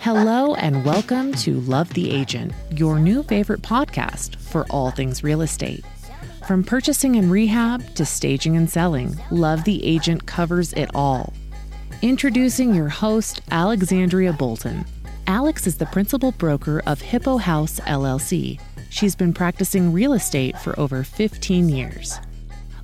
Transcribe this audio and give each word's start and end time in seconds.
Hello, 0.00 0.54
and 0.54 0.84
welcome 0.84 1.32
to 1.34 1.58
Love 1.62 1.92
the 1.92 2.12
Agent, 2.12 2.52
your 2.70 3.00
new 3.00 3.24
favorite 3.24 3.62
podcast 3.62 4.36
for 4.36 4.64
all 4.70 4.92
things 4.92 5.24
real 5.24 5.42
estate. 5.42 5.84
From 6.46 6.62
purchasing 6.62 7.16
and 7.16 7.32
rehab 7.32 7.96
to 7.96 8.06
staging 8.06 8.56
and 8.56 8.70
selling, 8.70 9.18
Love 9.32 9.64
the 9.64 9.84
Agent 9.84 10.24
covers 10.24 10.72
it 10.74 10.88
all. 10.94 11.32
Introducing 12.00 12.76
your 12.76 12.88
host, 12.88 13.40
Alexandria 13.50 14.32
Bolton. 14.32 14.84
Alex 15.26 15.66
is 15.66 15.76
the 15.76 15.86
principal 15.86 16.30
broker 16.30 16.80
of 16.86 17.00
Hippo 17.00 17.36
House 17.36 17.80
LLC. 17.80 18.60
She's 18.90 19.16
been 19.16 19.34
practicing 19.34 19.92
real 19.92 20.12
estate 20.12 20.56
for 20.60 20.78
over 20.78 21.02
15 21.02 21.68
years. 21.68 22.20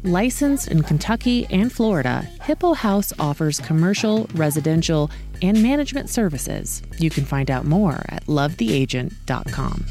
Licensed 0.06 0.68
in 0.68 0.82
Kentucky 0.82 1.46
and 1.48 1.72
Florida, 1.72 2.28
Hippo 2.42 2.74
House 2.74 3.10
offers 3.18 3.58
commercial, 3.58 4.28
residential, 4.34 5.10
and 5.40 5.62
management 5.62 6.10
services. 6.10 6.82
You 6.98 7.08
can 7.08 7.24
find 7.24 7.50
out 7.50 7.64
more 7.64 8.04
at 8.10 8.26
lovetheagent.com. 8.26 9.86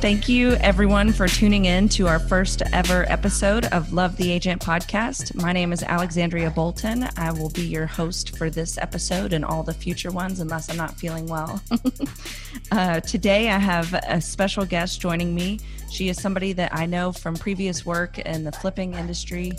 Thank 0.00 0.30
you, 0.30 0.52
everyone, 0.52 1.12
for 1.12 1.28
tuning 1.28 1.66
in 1.66 1.86
to 1.90 2.08
our 2.08 2.18
first 2.18 2.62
ever 2.72 3.04
episode 3.12 3.66
of 3.66 3.92
Love 3.92 4.16
the 4.16 4.32
Agent 4.32 4.62
podcast. 4.62 5.34
My 5.34 5.52
name 5.52 5.74
is 5.74 5.82
Alexandria 5.82 6.48
Bolton. 6.48 7.06
I 7.18 7.30
will 7.32 7.50
be 7.50 7.66
your 7.66 7.84
host 7.84 8.34
for 8.38 8.48
this 8.48 8.78
episode 8.78 9.34
and 9.34 9.44
all 9.44 9.62
the 9.62 9.74
future 9.74 10.10
ones, 10.10 10.40
unless 10.40 10.70
I'm 10.70 10.78
not 10.78 10.94
feeling 10.94 11.26
well. 11.26 11.62
uh, 12.72 13.00
today, 13.00 13.50
I 13.50 13.58
have 13.58 13.92
a 13.92 14.22
special 14.22 14.64
guest 14.64 15.02
joining 15.02 15.34
me. 15.34 15.60
She 15.90 16.08
is 16.08 16.18
somebody 16.18 16.54
that 16.54 16.74
I 16.74 16.86
know 16.86 17.12
from 17.12 17.36
previous 17.36 17.84
work 17.84 18.18
in 18.18 18.44
the 18.44 18.52
flipping 18.52 18.94
industry 18.94 19.52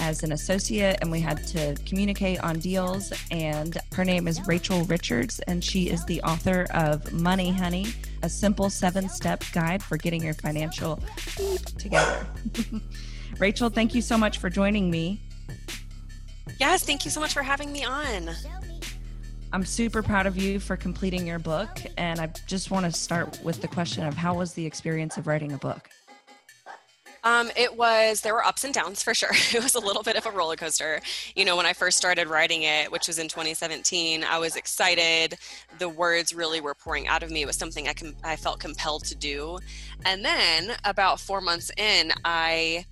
as 0.00 0.24
an 0.24 0.32
associate, 0.32 0.98
and 1.00 1.10
we 1.10 1.20
had 1.20 1.46
to 1.48 1.76
communicate 1.86 2.40
on 2.40 2.58
deals. 2.58 3.12
And 3.30 3.78
her 3.94 4.04
name 4.04 4.26
is 4.26 4.44
Rachel 4.48 4.84
Richards, 4.84 5.38
and 5.40 5.62
she 5.62 5.88
is 5.88 6.04
the 6.06 6.20
author 6.22 6.66
of 6.72 7.12
Money 7.12 7.52
Honey 7.52 7.86
a 8.22 8.28
simple 8.28 8.70
seven 8.70 9.08
step 9.08 9.42
guide 9.52 9.82
for 9.82 9.96
getting 9.96 10.22
your 10.22 10.34
financial 10.34 11.00
together. 11.78 12.26
Rachel, 13.38 13.70
thank 13.70 13.94
you 13.94 14.02
so 14.02 14.18
much 14.18 14.38
for 14.38 14.50
joining 14.50 14.90
me. 14.90 15.22
Yes, 16.58 16.84
thank 16.84 17.04
you 17.04 17.10
so 17.10 17.20
much 17.20 17.32
for 17.32 17.42
having 17.42 17.72
me 17.72 17.84
on. 17.84 18.30
I'm 19.52 19.64
super 19.64 20.02
proud 20.02 20.26
of 20.26 20.36
you 20.36 20.60
for 20.60 20.76
completing 20.76 21.26
your 21.26 21.38
book. 21.38 21.80
And 21.96 22.20
I 22.20 22.30
just 22.46 22.70
want 22.70 22.86
to 22.86 22.92
start 22.92 23.40
with 23.42 23.60
the 23.60 23.68
question 23.68 24.04
of 24.06 24.14
how 24.14 24.34
was 24.34 24.52
the 24.52 24.64
experience 24.64 25.16
of 25.16 25.26
writing 25.26 25.52
a 25.52 25.58
book? 25.58 25.88
Um, 27.24 27.50
it 27.56 27.76
was, 27.76 28.22
there 28.22 28.34
were 28.34 28.44
ups 28.44 28.64
and 28.64 28.72
downs 28.72 29.02
for 29.02 29.14
sure. 29.14 29.30
It 29.60 29.62
was 29.62 29.74
a 29.74 29.80
little 29.80 30.02
bit 30.02 30.16
of 30.16 30.26
a 30.26 30.30
roller 30.30 30.56
coaster. 30.56 31.00
You 31.34 31.44
know, 31.44 31.56
when 31.56 31.66
I 31.66 31.72
first 31.72 31.98
started 31.98 32.28
writing 32.28 32.62
it, 32.62 32.90
which 32.90 33.08
was 33.08 33.18
in 33.18 33.28
2017, 33.28 34.24
I 34.24 34.38
was 34.38 34.56
excited. 34.56 35.36
The 35.78 35.88
words 35.88 36.32
really 36.32 36.60
were 36.60 36.74
pouring 36.74 37.08
out 37.08 37.22
of 37.22 37.30
me. 37.30 37.42
It 37.42 37.46
was 37.46 37.56
something 37.56 37.88
I, 37.88 37.94
com- 37.94 38.16
I 38.22 38.36
felt 38.36 38.60
compelled 38.60 39.04
to 39.06 39.16
do. 39.16 39.58
And 40.04 40.24
then 40.24 40.76
about 40.84 41.20
four 41.20 41.40
months 41.40 41.70
in, 41.76 42.12
I 42.24 42.86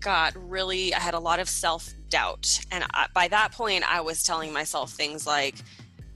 got 0.00 0.34
really, 0.36 0.94
I 0.94 0.98
had 1.00 1.14
a 1.14 1.18
lot 1.18 1.40
of 1.40 1.48
self 1.48 1.92
doubt. 2.08 2.60
And 2.70 2.84
I, 2.94 3.06
by 3.14 3.28
that 3.28 3.52
point, 3.52 3.84
I 3.90 4.00
was 4.00 4.22
telling 4.22 4.52
myself 4.52 4.92
things 4.92 5.26
like, 5.26 5.56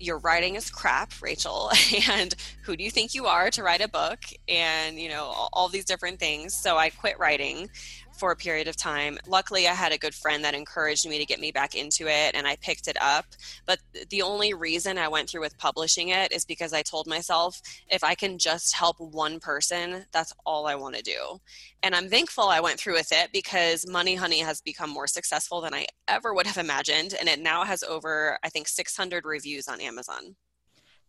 your 0.02 0.18
writing 0.18 0.56
is 0.56 0.70
crap, 0.70 1.12
Rachel, 1.22 1.70
and 2.10 2.34
who 2.62 2.76
do 2.76 2.84
you 2.84 2.90
think 2.90 3.14
you 3.14 3.26
are 3.26 3.50
to 3.50 3.62
write 3.62 3.80
a 3.80 3.88
book? 3.88 4.20
And, 4.48 4.98
you 4.98 5.08
know, 5.08 5.24
all, 5.24 5.48
all 5.52 5.68
these 5.68 5.84
different 5.84 6.18
things. 6.18 6.54
So 6.54 6.76
I 6.76 6.90
quit 6.90 7.18
writing 7.18 7.70
for 8.16 8.30
a 8.30 8.36
period 8.36 8.68
of 8.68 8.76
time. 8.76 9.18
Luckily, 9.26 9.68
I 9.68 9.74
had 9.74 9.92
a 9.92 9.98
good 9.98 10.14
friend 10.14 10.44
that 10.44 10.54
encouraged 10.54 11.08
me 11.08 11.18
to 11.18 11.26
get 11.26 11.40
me 11.40 11.52
back 11.52 11.74
into 11.74 12.06
it 12.06 12.34
and 12.34 12.46
I 12.46 12.56
picked 12.56 12.88
it 12.88 12.96
up. 13.00 13.26
But 13.66 13.80
the 14.10 14.22
only 14.22 14.54
reason 14.54 14.98
I 14.98 15.08
went 15.08 15.28
through 15.28 15.40
with 15.42 15.58
publishing 15.58 16.08
it 16.08 16.32
is 16.32 16.44
because 16.44 16.72
I 16.72 16.82
told 16.82 17.06
myself 17.06 17.60
if 17.88 18.04
I 18.04 18.14
can 18.14 18.38
just 18.38 18.74
help 18.74 19.00
one 19.00 19.40
person, 19.40 20.04
that's 20.12 20.32
all 20.44 20.66
I 20.66 20.74
want 20.74 20.96
to 20.96 21.02
do. 21.02 21.40
And 21.82 21.94
I'm 21.94 22.08
thankful 22.08 22.44
I 22.44 22.60
went 22.60 22.78
through 22.78 22.94
with 22.94 23.12
it 23.12 23.30
because 23.32 23.86
Money 23.88 24.14
Honey 24.14 24.40
has 24.40 24.60
become 24.60 24.90
more 24.90 25.06
successful 25.06 25.60
than 25.60 25.74
I 25.74 25.86
ever 26.08 26.32
would 26.34 26.46
have 26.46 26.58
imagined. 26.58 27.14
And 27.18 27.28
it 27.28 27.40
now 27.40 27.64
has 27.64 27.82
over, 27.82 28.38
I 28.42 28.48
think, 28.48 28.68
600 28.68 29.24
reviews 29.24 29.68
on 29.68 29.80
Amazon. 29.80 30.36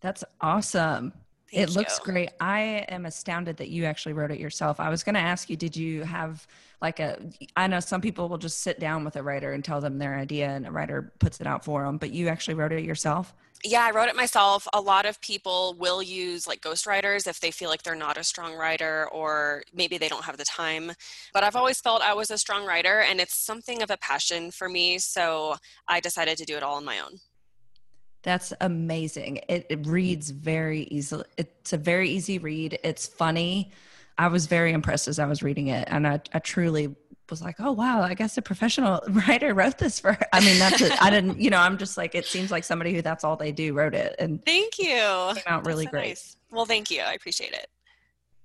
That's 0.02 0.24
awesome. 0.42 1.14
Thank 1.54 1.70
it 1.70 1.76
looks 1.76 2.00
great. 2.00 2.32
I 2.40 2.86
am 2.90 3.06
astounded 3.06 3.58
that 3.58 3.70
you 3.70 3.86
actually 3.86 4.14
wrote 4.14 4.32
it 4.32 4.40
yourself. 4.40 4.80
I 4.80 4.90
was 4.90 5.04
going 5.04 5.16
to 5.16 5.22
ask 5.22 5.50
you, 5.50 5.56
did 5.56 5.76
you 5.76 6.04
have 6.04 6.48
like 6.82 7.00
a, 7.00 7.18
I 7.56 7.68
know 7.68 7.80
some 7.80 8.02
people 8.02 8.28
will 8.28 8.38
just 8.38 8.62
sit 8.62 8.80
down 8.80 9.06
with 9.06 9.16
a 9.16 9.24
writer 9.24 9.54
and 9.54 9.64
tell 9.64 9.80
them 9.80 10.00
their 10.00 10.18
idea 10.18 10.48
and 10.48 10.68
a 10.68 10.72
writer 10.72 11.14
puts 11.20 11.40
it 11.40 11.48
out 11.48 11.64
for 11.64 11.84
them, 11.84 11.98
but 11.98 12.12
you 12.12 12.28
actually 12.28 12.56
wrote 12.56 12.72
it 12.72 12.84
yourself? 12.84 13.34
Yeah, 13.64 13.86
I 13.86 13.92
wrote 13.92 14.10
it 14.10 14.16
myself. 14.16 14.68
A 14.74 14.82
lot 14.82 15.06
of 15.06 15.22
people 15.22 15.76
will 15.80 16.04
use 16.04 16.48
like 16.48 16.60
ghostwriters 16.60 17.28
if 17.28 17.40
they 17.40 17.52
feel 17.52 17.70
like 17.70 17.84
they're 17.84 17.96
not 17.96 18.18
a 18.18 18.24
strong 18.24 18.56
writer 18.56 19.08
or 19.14 19.64
maybe 19.74 19.98
they 19.98 20.10
don't 20.10 20.26
have 20.26 20.36
the 20.36 20.44
time. 20.44 20.92
But 21.34 21.44
I've 21.44 21.56
always 21.56 21.80
felt 21.80 22.02
I 22.02 22.14
was 22.14 22.30
a 22.30 22.38
strong 22.38 22.66
writer 22.66 23.00
and 23.00 23.22
it's 23.22 23.36
something 23.36 23.82
of 23.82 23.90
a 23.90 23.98
passion 23.98 24.52
for 24.52 24.68
me. 24.68 25.00
So 25.00 25.56
I 25.88 26.02
decided 26.02 26.38
to 26.40 26.46
do 26.46 26.58
it 26.58 26.64
all 26.64 26.76
on 26.76 26.84
my 26.84 27.00
own. 27.00 27.20
That's 28.24 28.54
amazing. 28.62 29.42
It, 29.50 29.66
it 29.70 29.86
reads 29.86 30.30
very 30.32 30.84
easily. 30.84 31.26
It's 31.38 31.74
a 31.74 31.78
very 31.78 32.10
easy 32.10 32.40
read. 32.40 32.80
It's 32.84 33.06
funny. 33.06 33.72
I 34.18 34.28
was 34.28 34.46
very 34.46 34.72
impressed 34.72 35.08
as 35.08 35.20
I 35.20 35.26
was 35.26 35.44
reading 35.44 35.68
it, 35.68 35.88
and 35.92 36.08
I, 36.08 36.22
I 36.34 36.40
truly 36.40 36.96
was 37.30 37.42
like, 37.42 37.56
"Oh 37.60 37.72
wow, 37.72 38.02
I 38.02 38.14
guess 38.14 38.38
a 38.38 38.42
professional 38.42 39.02
writer 39.10 39.54
wrote 39.54 39.78
this 39.78 40.00
for." 40.00 40.14
Her. 40.14 40.26
I 40.32 40.40
mean, 40.40 40.58
that's 40.58 40.82
it. 40.82 40.94
I 41.02 41.10
didn't, 41.10 41.40
you 41.40 41.50
know, 41.50 41.58
I'm 41.58 41.78
just 41.78 41.98
like, 41.98 42.16
it 42.16 42.26
seems 42.26 42.50
like 42.50 42.64
somebody 42.64 42.94
who 42.94 43.02
that's 43.02 43.24
all 43.24 43.36
they 43.36 43.52
do 43.52 43.74
wrote 43.74 43.94
it, 43.94 44.16
and 44.20 44.44
thank 44.46 44.80
you. 44.80 44.96
It 44.96 45.44
came 45.44 45.44
out 45.48 45.66
really 45.66 45.86
so 45.86 45.92
great. 45.92 46.08
Nice. 46.10 46.38
Well, 46.52 46.66
thank 46.66 46.92
you. 46.92 47.02
I 47.02 47.14
appreciate 47.14 47.54
it. 47.54 47.68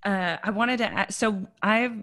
Uh, 0.02 0.38
I 0.42 0.50
wanted 0.50 0.78
to. 0.78 0.86
Ask, 0.86 1.12
so 1.12 1.46
I've 1.62 2.02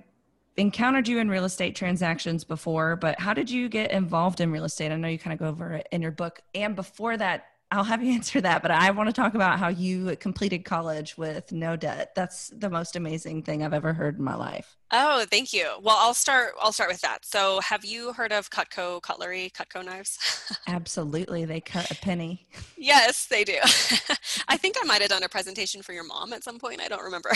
encountered 0.55 1.09
you 1.09 1.19
in 1.19 1.29
real 1.29 1.43
estate 1.43 1.75
transactions 1.75 2.45
before, 2.45 2.95
but 2.95 3.19
how 3.19 3.33
did 3.33 3.49
you 3.49 3.67
get 3.67 3.91
involved 3.91 4.39
in 4.39 4.51
real 4.51 4.63
estate? 4.63 4.93
I 4.93 4.95
know 4.95 5.09
you 5.09 5.19
kind 5.19 5.33
of 5.33 5.39
go 5.39 5.47
over 5.47 5.73
it 5.73 5.87
in 5.91 6.01
your 6.01 6.11
book, 6.11 6.39
and 6.53 6.75
before 6.75 7.17
that, 7.17 7.47
I'll 7.75 7.83
have 7.83 8.01
you 8.01 8.13
answer 8.15 8.41
that, 8.41 8.61
but 8.61 8.71
I 8.71 8.91
want 8.91 9.09
to 9.09 9.13
talk 9.13 9.35
about 9.35 9.59
how 9.59 9.67
you 9.67 10.15
completed 10.15 10.63
college 10.65 11.17
with 11.17 11.51
no 11.51 11.75
debt. 11.75 12.15
That's 12.15 12.49
the 12.49 12.69
most 12.69 12.95
amazing 12.95 13.43
thing 13.43 13.63
I've 13.63 13.73
ever 13.73 13.93
heard 13.93 14.17
in 14.17 14.23
my 14.23 14.35
life. 14.35 14.77
Oh, 14.91 15.25
thank 15.29 15.51
you. 15.51 15.67
Well, 15.81 15.97
I'll 15.99 16.13
start 16.13 16.53
I'll 16.61 16.71
start 16.71 16.89
with 16.91 17.01
that. 17.01 17.25
So, 17.25 17.59
have 17.59 17.83
you 17.83 18.13
heard 18.13 18.31
of 18.31 18.49
Cutco 18.49 19.01
cutlery, 19.01 19.51
Cutco 19.53 19.83
knives? 19.83 20.17
Absolutely. 20.67 21.43
They 21.43 21.59
cut 21.59 21.91
a 21.91 21.95
penny. 21.95 22.47
yes, 22.77 23.25
they 23.25 23.43
do. 23.43 23.57
I 24.47 24.57
think 24.57 24.77
I 24.81 24.85
might 24.85 25.01
have 25.01 25.09
done 25.09 25.23
a 25.23 25.29
presentation 25.29 25.81
for 25.81 25.91
your 25.91 26.03
mom 26.03 26.33
at 26.33 26.43
some 26.43 26.59
point. 26.59 26.81
I 26.81 26.87
don't 26.87 27.03
remember. 27.03 27.31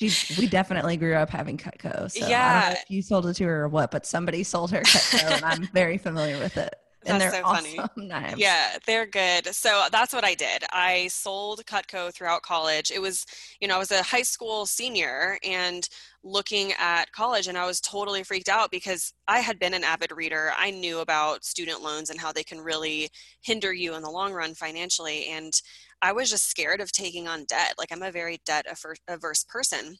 we 0.00 0.48
definitely 0.48 0.96
grew 0.96 1.14
up 1.14 1.30
having 1.30 1.56
Cutco. 1.56 2.10
So 2.10 2.28
yeah. 2.28 2.72
if 2.72 2.84
you 2.90 3.00
sold 3.00 3.26
it 3.26 3.34
to 3.34 3.44
her 3.44 3.62
or 3.62 3.68
what, 3.68 3.90
but 3.90 4.04
somebody 4.04 4.42
sold 4.42 4.72
her 4.72 4.82
Cutco 4.82 5.36
and 5.36 5.44
I'm 5.44 5.66
very 5.68 5.98
familiar 5.98 6.38
with 6.38 6.56
it 6.56 6.74
and 7.08 7.20
that's 7.20 7.32
they're 7.32 7.42
so 7.42 7.46
awesome 7.48 7.76
funny. 7.96 8.08
knives. 8.08 8.38
Yeah, 8.38 8.76
they're 8.86 9.06
good. 9.06 9.54
So 9.54 9.86
that's 9.90 10.12
what 10.12 10.24
I 10.24 10.34
did. 10.34 10.64
I 10.72 11.08
sold 11.08 11.64
Cutco 11.66 12.12
throughout 12.12 12.42
college. 12.42 12.90
It 12.90 13.00
was, 13.00 13.26
you 13.60 13.68
know, 13.68 13.76
I 13.76 13.78
was 13.78 13.90
a 13.90 14.02
high 14.02 14.22
school 14.22 14.66
senior 14.66 15.38
and 15.44 15.88
looking 16.22 16.72
at 16.78 17.10
college 17.12 17.46
and 17.46 17.56
I 17.56 17.66
was 17.66 17.80
totally 17.80 18.22
freaked 18.22 18.48
out 18.48 18.70
because 18.70 19.12
I 19.28 19.40
had 19.40 19.58
been 19.58 19.74
an 19.74 19.84
avid 19.84 20.12
reader. 20.12 20.52
I 20.56 20.70
knew 20.70 20.98
about 20.98 21.44
student 21.44 21.82
loans 21.82 22.10
and 22.10 22.20
how 22.20 22.32
they 22.32 22.42
can 22.42 22.60
really 22.60 23.08
hinder 23.42 23.72
you 23.72 23.94
in 23.94 24.02
the 24.02 24.10
long 24.10 24.32
run 24.32 24.54
financially 24.54 25.26
and 25.28 25.52
I 26.00 26.12
was 26.12 26.30
just 26.30 26.48
scared 26.48 26.80
of 26.80 26.92
taking 26.92 27.26
on 27.26 27.44
debt. 27.44 27.74
Like 27.78 27.90
I'm 27.90 28.02
a 28.02 28.12
very 28.12 28.38
debt 28.44 28.66
averse 29.08 29.44
person 29.44 29.96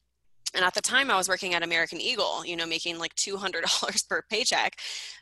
and 0.55 0.65
at 0.65 0.75
the 0.75 0.81
time 0.81 1.11
i 1.11 1.17
was 1.17 1.29
working 1.29 1.55
at 1.55 1.63
american 1.63 2.01
eagle 2.01 2.45
you 2.45 2.57
know 2.57 2.67
making 2.67 2.99
like 2.99 3.15
$200 3.15 4.09
per 4.09 4.23
paycheck. 4.31 4.77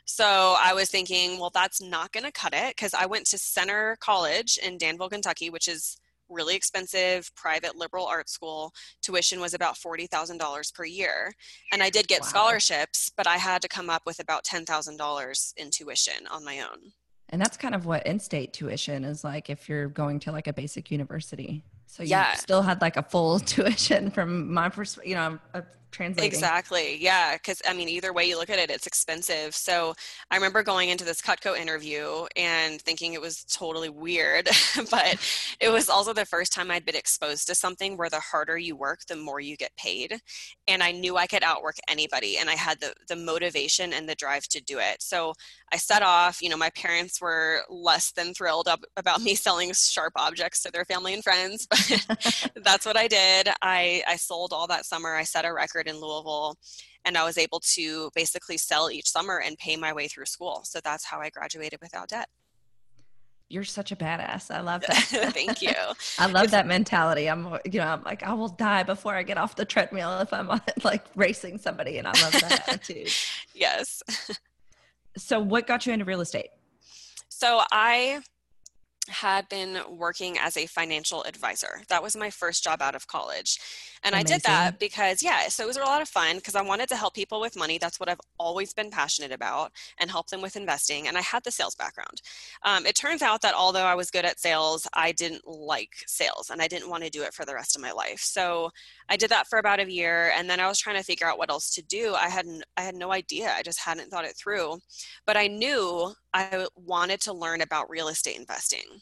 So 0.05 0.55
i 0.63 0.73
was 0.73 0.89
thinking 0.89 1.39
well 1.39 1.51
that's 1.53 1.81
not 1.81 2.11
going 2.11 2.23
to 2.23 2.31
cut 2.31 2.53
it 2.53 2.75
because 2.75 2.93
i 2.93 3.05
went 3.05 3.25
to 3.27 3.37
centre 3.37 3.97
college 3.99 4.57
in 4.63 4.77
danville 4.77 5.09
kentucky 5.09 5.49
which 5.49 5.67
is 5.67 5.97
really 6.29 6.55
expensive 6.55 7.33
private 7.35 7.77
liberal 7.77 8.05
art 8.05 8.29
school. 8.29 8.73
Tuition 9.01 9.39
was 9.39 9.53
about 9.53 9.75
$40000 9.75 10.73
per 10.73 10.85
year. 10.85 11.33
And 11.71 11.81
i 11.81 11.89
did 11.89 12.07
get 12.07 12.21
wow. 12.21 12.27
scholarships 12.27 13.09
but 13.15 13.27
i 13.27 13.37
had 13.37 13.61
to 13.61 13.67
come 13.67 13.89
up 13.89 14.03
with 14.05 14.19
about 14.19 14.43
$10000 14.45 15.53
in 15.57 15.71
tuition 15.71 16.27
on 16.29 16.43
my 16.43 16.59
own. 16.59 16.91
And 17.29 17.41
that's 17.41 17.57
kind 17.57 17.75
of 17.75 17.85
what 17.85 18.05
in-state 18.07 18.53
tuition 18.53 19.03
is 19.03 19.23
like 19.23 19.49
if 19.49 19.67
you're 19.67 19.87
going 19.87 20.19
to 20.21 20.31
like 20.31 20.47
a 20.47 20.53
basic 20.53 20.91
university 20.91 21.63
so 21.87 22.03
you 22.03 22.09
yeah. 22.09 22.35
still 22.35 22.61
had 22.61 22.81
like 22.81 22.97
a 22.97 23.03
full 23.03 23.39
tuition 23.53 24.11
from 24.11 24.53
my 24.53 24.69
perspective. 24.69 25.09
You 25.09 25.15
know, 25.15 25.39
I'm 25.53 25.63
translating. 25.91 26.27
Exactly. 26.27 26.97
Yeah. 26.97 27.33
Because, 27.33 27.61
I 27.67 27.73
mean, 27.73 27.89
either 27.89 28.13
way 28.13 28.25
you 28.25 28.37
look 28.37 28.49
at 28.49 28.59
it, 28.59 28.69
it's 28.69 28.87
expensive. 28.87 29.55
So 29.55 29.93
I 30.31 30.35
remember 30.35 30.63
going 30.63 30.89
into 30.89 31.05
this 31.05 31.21
Cutco 31.21 31.57
interview 31.57 32.25
and 32.35 32.81
thinking 32.81 33.13
it 33.13 33.21
was 33.21 33.43
totally 33.45 33.89
weird, 33.89 34.49
but 34.91 35.17
it 35.59 35.69
was 35.69 35.89
also 35.89 36.13
the 36.13 36.25
first 36.25 36.53
time 36.53 36.71
I'd 36.71 36.85
been 36.85 36.95
exposed 36.95 37.47
to 37.47 37.55
something 37.55 37.97
where 37.97 38.09
the 38.09 38.19
harder 38.19 38.57
you 38.57 38.75
work, 38.75 39.01
the 39.07 39.15
more 39.15 39.39
you 39.39 39.57
get 39.57 39.75
paid. 39.77 40.19
And 40.67 40.83
I 40.83 40.91
knew 40.91 41.17
I 41.17 41.27
could 41.27 41.43
outwork 41.43 41.75
anybody. 41.87 42.37
And 42.37 42.49
I 42.49 42.55
had 42.55 42.79
the, 42.79 42.93
the 43.07 43.15
motivation 43.15 43.93
and 43.93 44.07
the 44.07 44.15
drive 44.15 44.47
to 44.49 44.61
do 44.61 44.79
it. 44.79 45.01
So 45.01 45.33
I 45.71 45.77
set 45.77 46.01
off. 46.01 46.41
You 46.41 46.49
know, 46.49 46.57
my 46.57 46.69
parents 46.71 47.21
were 47.21 47.61
less 47.69 48.11
than 48.11 48.33
thrilled 48.33 48.67
up, 48.67 48.83
about 48.95 49.21
me 49.27 49.35
selling 49.35 49.73
sharp 49.73 50.13
objects 50.15 50.61
to 50.63 50.71
their 50.71 50.85
family 50.85 51.13
and 51.13 51.23
friends, 51.23 51.67
but 51.69 52.51
that's 52.63 52.85
what 52.85 52.97
I 52.97 53.07
did. 53.07 53.49
I, 53.61 54.03
I 54.07 54.15
sold 54.15 54.53
all 54.53 54.67
that 54.67 54.85
summer. 54.85 55.15
I 55.15 55.23
set 55.23 55.45
a 55.45 55.53
record 55.53 55.76
in 55.85 55.99
Louisville 55.99 56.57
and 57.05 57.17
I 57.17 57.23
was 57.23 57.37
able 57.37 57.61
to 57.61 58.11
basically 58.15 58.57
sell 58.57 58.91
each 58.91 59.09
summer 59.09 59.39
and 59.39 59.57
pay 59.57 59.77
my 59.77 59.93
way 59.93 60.07
through 60.07 60.25
school. 60.25 60.61
So 60.63 60.79
that's 60.83 61.05
how 61.05 61.19
I 61.19 61.29
graduated 61.29 61.79
without 61.81 62.09
debt. 62.09 62.27
You're 63.49 63.63
such 63.63 63.93
a 63.93 63.95
badass. 63.95 64.51
I 64.53 64.59
love 64.59 64.83
that. 64.87 64.97
Thank 65.33 65.61
you. 65.61 65.73
I 66.19 66.25
love 66.25 66.45
it's, 66.45 66.51
that 66.51 66.67
mentality. 66.67 67.29
I'm, 67.29 67.45
you 67.63 67.79
know, 67.79 67.87
I'm 67.87 68.03
like, 68.03 68.23
I 68.23 68.33
will 68.33 68.49
die 68.49 68.83
before 68.83 69.15
I 69.15 69.23
get 69.23 69.37
off 69.37 69.55
the 69.55 69.63
treadmill 69.63 70.19
if 70.19 70.33
I'm 70.33 70.49
like 70.83 71.05
racing 71.15 71.59
somebody, 71.59 71.97
and 71.97 72.07
I 72.07 72.11
love 72.21 72.33
that 72.33 72.67
attitude. 72.67 73.09
Yes. 73.55 74.03
So, 75.15 75.39
what 75.39 75.65
got 75.65 75.85
you 75.85 75.93
into 75.93 76.03
real 76.03 76.19
estate? 76.19 76.49
So, 77.29 77.61
I 77.71 78.21
had 79.07 79.47
been 79.49 79.79
working 79.89 80.37
as 80.37 80.57
a 80.57 80.65
financial 80.65 81.23
advisor. 81.23 81.81
That 81.89 82.03
was 82.03 82.15
my 82.15 82.29
first 82.29 82.63
job 82.63 82.81
out 82.81 82.95
of 82.95 83.07
college. 83.07 83.59
And 84.03 84.13
Amazing. 84.13 84.33
I 84.33 84.35
did 84.35 84.43
that 84.43 84.79
because, 84.79 85.23
yeah, 85.23 85.47
so 85.47 85.63
it 85.63 85.67
was 85.67 85.77
a 85.77 85.81
lot 85.81 86.01
of 86.01 86.09
fun 86.09 86.37
because 86.37 86.55
I 86.55 86.61
wanted 86.61 86.89
to 86.89 86.95
help 86.95 87.13
people 87.13 87.39
with 87.39 87.55
money. 87.55 87.77
That's 87.77 87.99
what 87.99 88.09
I've 88.09 88.21
always 88.37 88.73
been 88.73 88.91
passionate 88.91 89.31
about 89.31 89.71
and 89.97 90.11
help 90.11 90.27
them 90.27 90.41
with 90.41 90.55
investing. 90.55 91.07
And 91.07 91.17
I 91.17 91.21
had 91.21 91.43
the 91.43 91.51
sales 91.51 91.75
background. 91.75 92.21
Um, 92.63 92.85
it 92.85 92.95
turns 92.95 93.21
out 93.21 93.41
that 93.41 93.55
although 93.55 93.85
I 93.85 93.95
was 93.95 94.11
good 94.11 94.25
at 94.25 94.39
sales, 94.39 94.87
I 94.93 95.11
didn't 95.11 95.47
like 95.47 95.93
sales 96.05 96.49
and 96.49 96.61
I 96.61 96.67
didn't 96.67 96.89
want 96.89 97.03
to 97.03 97.09
do 97.09 97.23
it 97.23 97.33
for 97.33 97.45
the 97.45 97.55
rest 97.55 97.75
of 97.75 97.81
my 97.81 97.91
life. 97.91 98.19
So 98.19 98.71
I 99.09 99.15
did 99.17 99.29
that 99.29 99.47
for 99.47 99.59
about 99.59 99.79
a 99.79 99.91
year 99.91 100.31
and 100.35 100.49
then 100.49 100.59
I 100.59 100.67
was 100.67 100.79
trying 100.79 100.97
to 100.97 101.03
figure 101.03 101.27
out 101.27 101.37
what 101.37 101.49
else 101.49 101.73
to 101.75 101.81
do. 101.81 102.13
I 102.15 102.29
hadn't 102.29 102.63
I 102.75 102.81
had 102.81 102.95
no 102.95 103.11
idea. 103.11 103.53
I 103.55 103.63
just 103.63 103.79
hadn't 103.79 104.09
thought 104.09 104.25
it 104.25 104.35
through. 104.37 104.79
But 105.25 105.37
I 105.37 105.47
knew 105.47 106.13
I 106.33 106.67
wanted 106.75 107.21
to 107.21 107.33
learn 107.33 107.61
about 107.61 107.89
real 107.89 108.09
estate 108.09 108.37
investing 108.37 109.01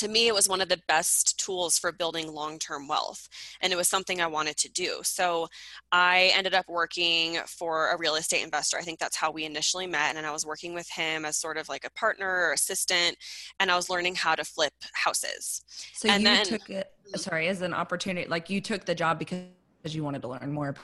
to 0.00 0.08
me, 0.08 0.28
it 0.28 0.34
was 0.34 0.48
one 0.48 0.60
of 0.60 0.68
the 0.68 0.80
best 0.88 1.38
tools 1.38 1.78
for 1.78 1.92
building 1.92 2.32
long 2.32 2.58
term 2.58 2.88
wealth. 2.88 3.28
And 3.60 3.72
it 3.72 3.76
was 3.76 3.88
something 3.88 4.20
I 4.20 4.26
wanted 4.26 4.56
to 4.58 4.70
do. 4.70 5.00
So 5.02 5.48
I 5.92 6.32
ended 6.34 6.54
up 6.54 6.66
working 6.68 7.38
for 7.46 7.90
a 7.90 7.98
real 7.98 8.14
estate 8.14 8.42
investor. 8.42 8.78
I 8.78 8.82
think 8.82 8.98
that's 8.98 9.16
how 9.16 9.30
we 9.30 9.44
initially 9.44 9.86
met. 9.86 10.16
And 10.16 10.26
I 10.26 10.32
was 10.32 10.46
working 10.46 10.74
with 10.74 10.88
him 10.90 11.24
as 11.24 11.36
sort 11.36 11.58
of 11.58 11.68
like 11.68 11.84
a 11.84 11.90
partner 11.90 12.26
or 12.26 12.52
assistant. 12.52 13.16
And 13.60 13.70
I 13.70 13.76
was 13.76 13.90
learning 13.90 14.14
how 14.14 14.34
to 14.34 14.44
flip 14.44 14.72
houses. 14.94 15.62
So 15.94 16.08
and 16.08 16.22
you 16.22 16.28
then, 16.28 16.44
took 16.46 16.70
it, 16.70 16.90
sorry, 17.16 17.48
as 17.48 17.60
an 17.60 17.74
opportunity, 17.74 18.26
like 18.28 18.48
you 18.48 18.60
took 18.60 18.86
the 18.86 18.94
job 18.94 19.18
because 19.18 19.44
you 19.84 20.02
wanted 20.02 20.22
to 20.22 20.28
learn 20.28 20.52
more 20.52 20.74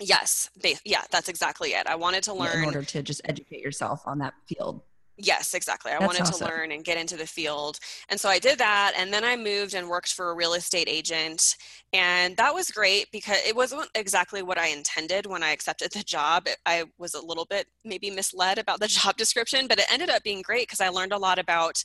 Yes, 0.00 0.50
they, 0.60 0.74
yeah, 0.84 1.02
that's 1.12 1.28
exactly 1.28 1.70
it. 1.70 1.86
I 1.86 1.94
wanted 1.94 2.24
to 2.24 2.34
learn 2.34 2.58
in 2.58 2.64
order 2.64 2.82
to 2.82 3.02
just 3.02 3.20
educate 3.26 3.60
yourself 3.60 4.02
on 4.06 4.18
that 4.18 4.34
field. 4.48 4.82
Yes, 5.16 5.54
exactly. 5.54 5.92
I 5.92 5.98
That's 5.98 6.06
wanted 6.06 6.22
awesome. 6.22 6.48
to 6.48 6.52
learn 6.52 6.72
and 6.72 6.84
get 6.84 6.98
into 6.98 7.16
the 7.16 7.26
field. 7.26 7.78
And 8.08 8.18
so 8.18 8.28
I 8.28 8.40
did 8.40 8.58
that. 8.58 8.94
And 8.98 9.12
then 9.12 9.22
I 9.22 9.36
moved 9.36 9.74
and 9.74 9.88
worked 9.88 10.12
for 10.12 10.30
a 10.30 10.34
real 10.34 10.54
estate 10.54 10.88
agent. 10.88 11.56
And 11.92 12.36
that 12.36 12.52
was 12.52 12.72
great 12.72 13.06
because 13.12 13.38
it 13.46 13.54
wasn't 13.54 13.88
exactly 13.94 14.42
what 14.42 14.58
I 14.58 14.68
intended 14.68 15.26
when 15.26 15.44
I 15.44 15.52
accepted 15.52 15.92
the 15.92 16.02
job. 16.02 16.48
I 16.66 16.86
was 16.98 17.14
a 17.14 17.24
little 17.24 17.44
bit 17.44 17.68
maybe 17.84 18.10
misled 18.10 18.58
about 18.58 18.80
the 18.80 18.88
job 18.88 19.16
description, 19.16 19.68
but 19.68 19.78
it 19.78 19.86
ended 19.92 20.10
up 20.10 20.24
being 20.24 20.42
great 20.42 20.66
because 20.66 20.80
I 20.80 20.88
learned 20.88 21.12
a 21.12 21.18
lot 21.18 21.38
about 21.38 21.84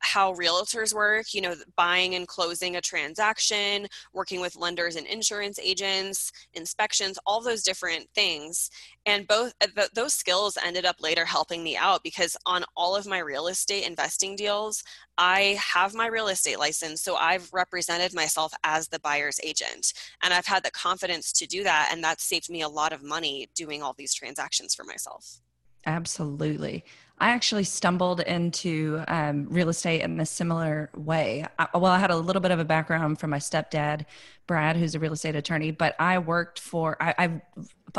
how 0.00 0.32
realtors 0.34 0.94
work, 0.94 1.34
you 1.34 1.40
know, 1.40 1.54
buying 1.76 2.14
and 2.14 2.28
closing 2.28 2.76
a 2.76 2.80
transaction, 2.80 3.86
working 4.12 4.40
with 4.40 4.56
lenders 4.56 4.96
and 4.96 5.06
insurance 5.06 5.58
agents, 5.58 6.32
inspections, 6.54 7.18
all 7.26 7.40
those 7.40 7.62
different 7.62 8.08
things. 8.14 8.70
And 9.06 9.26
both 9.26 9.54
uh, 9.60 9.86
those 9.94 10.14
skills 10.14 10.58
ended 10.64 10.84
up 10.84 10.96
later 11.00 11.24
helping 11.24 11.62
me 11.62 11.76
out 11.76 12.02
because 12.02 12.36
on 12.46 12.64
all 12.76 12.94
of 12.94 13.06
my 13.06 13.18
real 13.18 13.48
estate 13.48 13.86
investing 13.86 14.36
deals, 14.36 14.82
I 15.16 15.58
have 15.72 15.94
my 15.94 16.06
real 16.06 16.28
estate 16.28 16.58
license. 16.58 17.02
So 17.02 17.16
I've 17.16 17.52
represented 17.52 18.14
myself 18.14 18.52
as 18.64 18.88
the 18.88 19.00
buyer's 19.00 19.40
agent. 19.42 19.92
And 20.22 20.32
I've 20.32 20.46
had 20.46 20.62
the 20.62 20.70
confidence 20.70 21.32
to 21.32 21.46
do 21.46 21.64
that. 21.64 21.90
And 21.92 22.04
that 22.04 22.20
saved 22.20 22.50
me 22.50 22.62
a 22.62 22.68
lot 22.68 22.92
of 22.92 23.02
money 23.02 23.48
doing 23.54 23.82
all 23.82 23.94
these 23.94 24.14
transactions 24.14 24.74
for 24.74 24.84
myself. 24.84 25.40
Absolutely. 25.86 26.84
I 27.20 27.30
actually 27.30 27.64
stumbled 27.64 28.20
into 28.20 29.02
um, 29.08 29.48
real 29.50 29.68
estate 29.68 30.02
in 30.02 30.20
a 30.20 30.26
similar 30.26 30.90
way. 30.94 31.44
I, 31.58 31.66
well, 31.74 31.90
I 31.90 31.98
had 31.98 32.10
a 32.10 32.16
little 32.16 32.40
bit 32.40 32.52
of 32.52 32.60
a 32.60 32.64
background 32.64 33.18
from 33.18 33.30
my 33.30 33.38
stepdad, 33.38 34.04
Brad, 34.46 34.76
who's 34.76 34.94
a 34.94 35.00
real 35.00 35.12
estate 35.12 35.34
attorney, 35.34 35.72
but 35.72 35.96
I 35.98 36.18
worked 36.18 36.60
for, 36.60 36.96
I, 37.00 37.14
I 37.18 37.42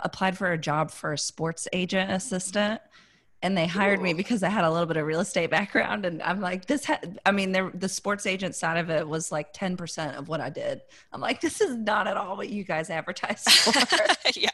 applied 0.04 0.38
for 0.38 0.52
a 0.52 0.58
job 0.58 0.92
for 0.92 1.14
a 1.14 1.18
sports 1.18 1.68
agent 1.74 2.12
assistant 2.12 2.81
and 3.42 3.58
they 3.58 3.68
hired 3.68 4.00
Ooh. 4.00 4.04
me 4.04 4.14
because 4.14 4.44
I 4.44 4.50
had 4.50 4.66
a 4.66 4.70
little 4.70 4.86
bit 4.86 4.98
of 4.98 5.06
real 5.06 5.22
estate 5.22 5.50
background. 5.50 6.06
And 6.06 6.22
I'm 6.22 6.42
like, 6.42 6.66
this, 6.66 6.86
ha- 6.86 7.00
I 7.26 7.31
mean, 7.31 7.72
the 7.74 7.90
sports 7.90 8.26
agent 8.26 8.56
side 8.56 8.78
of 8.78 8.90
it 8.90 9.08
was 9.08 9.31
like 9.31 9.54
10% 9.54 10.18
of 10.18 10.28
what 10.28 10.42
I 10.42 10.50
did. 10.50 10.81
I'm 11.14 11.22
like, 11.22 11.40
this 11.40 11.62
is 11.62 11.76
not 11.76 12.08
at 12.08 12.18
all 12.18 12.36
what 12.36 12.50
you 12.50 12.64
guys 12.64 12.90
advertise 12.90 13.44
for. 13.44 13.72
yeah. 14.36 14.50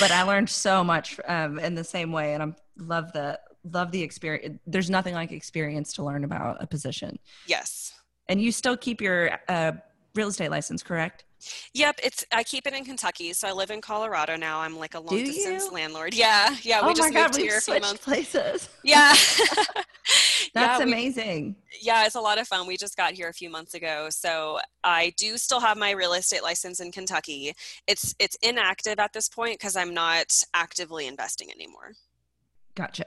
But 0.00 0.10
I 0.10 0.22
learned 0.22 0.50
so 0.50 0.82
much 0.84 1.18
um, 1.26 1.58
in 1.58 1.74
the 1.74 1.84
same 1.84 2.12
way. 2.12 2.34
And 2.34 2.42
I 2.42 2.52
love 2.76 3.12
the, 3.12 3.38
love 3.70 3.90
the 3.92 4.02
experience. 4.02 4.58
There's 4.66 4.90
nothing 4.90 5.14
like 5.14 5.32
experience 5.32 5.92
to 5.94 6.04
learn 6.04 6.24
about 6.24 6.62
a 6.62 6.66
position. 6.66 7.18
Yes. 7.46 7.94
And 8.28 8.40
you 8.40 8.52
still 8.52 8.76
keep 8.76 9.00
your 9.00 9.38
uh, 9.48 9.72
real 10.14 10.28
estate 10.28 10.50
license, 10.50 10.82
correct? 10.82 11.24
Yep, 11.74 12.00
it's 12.02 12.24
I 12.32 12.42
keep 12.42 12.66
it 12.66 12.74
in 12.74 12.84
Kentucky, 12.84 13.32
so 13.32 13.46
I 13.46 13.52
live 13.52 13.70
in 13.70 13.80
Colorado 13.80 14.36
now. 14.36 14.60
I'm 14.60 14.76
like 14.76 14.94
a 14.94 15.00
long 15.00 15.16
distance 15.16 15.70
landlord. 15.70 16.12
Yeah, 16.12 16.56
yeah. 16.62 16.84
We 16.84 16.90
oh 16.90 16.94
just 16.94 17.14
moved 17.14 17.32
God, 17.32 17.36
here 17.36 17.58
a 17.58 17.60
few 17.60 17.80
months. 17.80 18.04
places. 18.04 18.68
Yeah, 18.82 19.14
that's 20.54 20.80
yeah, 20.80 20.84
amazing. 20.84 21.56
yeah, 21.80 22.06
it's 22.06 22.14
a 22.14 22.20
lot 22.20 22.38
of 22.38 22.46
fun. 22.46 22.66
We 22.66 22.76
just 22.76 22.96
got 22.96 23.12
here 23.12 23.28
a 23.28 23.32
few 23.32 23.50
months 23.50 23.74
ago, 23.74 24.08
so 24.10 24.58
I 24.84 25.12
do 25.16 25.36
still 25.36 25.60
have 25.60 25.76
my 25.76 25.92
real 25.92 26.12
estate 26.12 26.42
license 26.42 26.80
in 26.80 26.92
Kentucky. 26.92 27.52
It's 27.86 28.14
it's 28.18 28.36
inactive 28.42 28.98
at 28.98 29.12
this 29.12 29.28
point 29.28 29.58
because 29.58 29.76
I'm 29.76 29.94
not 29.94 30.32
actively 30.54 31.06
investing 31.06 31.50
anymore. 31.50 31.92
Gotcha. 32.74 33.06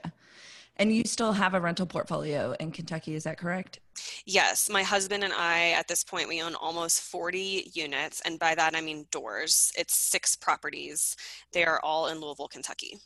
And 0.76 0.94
you 0.94 1.04
still 1.04 1.32
have 1.32 1.54
a 1.54 1.60
rental 1.60 1.86
portfolio 1.86 2.54
in 2.58 2.72
Kentucky, 2.72 3.14
is 3.14 3.24
that 3.24 3.38
correct? 3.38 3.80
Yes. 4.24 4.70
My 4.70 4.82
husband 4.82 5.22
and 5.22 5.32
I, 5.32 5.70
at 5.70 5.86
this 5.86 6.02
point, 6.02 6.28
we 6.28 6.42
own 6.42 6.54
almost 6.54 7.02
40 7.02 7.70
units. 7.74 8.22
And 8.24 8.38
by 8.38 8.54
that, 8.54 8.74
I 8.74 8.80
mean 8.80 9.06
doors. 9.10 9.70
It's 9.76 9.94
six 9.94 10.34
properties. 10.34 11.16
They 11.52 11.64
are 11.64 11.80
all 11.82 12.06
in 12.08 12.20
Louisville, 12.20 12.48
Kentucky. 12.48 12.98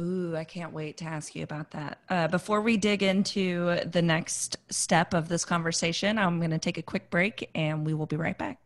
Ooh, 0.00 0.34
I 0.34 0.44
can't 0.44 0.72
wait 0.72 0.96
to 0.98 1.04
ask 1.04 1.34
you 1.34 1.42
about 1.42 1.72
that. 1.72 1.98
Uh, 2.08 2.26
before 2.28 2.62
we 2.62 2.76
dig 2.76 3.02
into 3.02 3.80
the 3.84 4.00
next 4.00 4.56
step 4.70 5.12
of 5.12 5.28
this 5.28 5.44
conversation, 5.44 6.18
I'm 6.18 6.38
going 6.38 6.52
to 6.52 6.58
take 6.58 6.78
a 6.78 6.82
quick 6.82 7.10
break 7.10 7.50
and 7.54 7.84
we 7.84 7.92
will 7.92 8.06
be 8.06 8.16
right 8.16 8.36
back. 8.38 8.58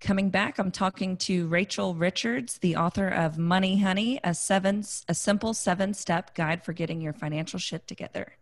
Coming 0.00 0.30
back, 0.30 0.58
I'm 0.58 0.72
talking 0.72 1.16
to 1.18 1.46
Rachel 1.46 1.94
Richards, 1.94 2.58
the 2.58 2.74
author 2.74 3.06
of 3.06 3.38
Money 3.38 3.78
Honey, 3.78 4.18
a 4.24 4.34
seven 4.34 4.82
a 5.08 5.14
simple 5.14 5.54
seven-step 5.54 6.34
guide 6.34 6.64
for 6.64 6.72
getting 6.72 7.00
your 7.00 7.12
financial 7.12 7.60
shit 7.60 7.86
together. 7.86 8.32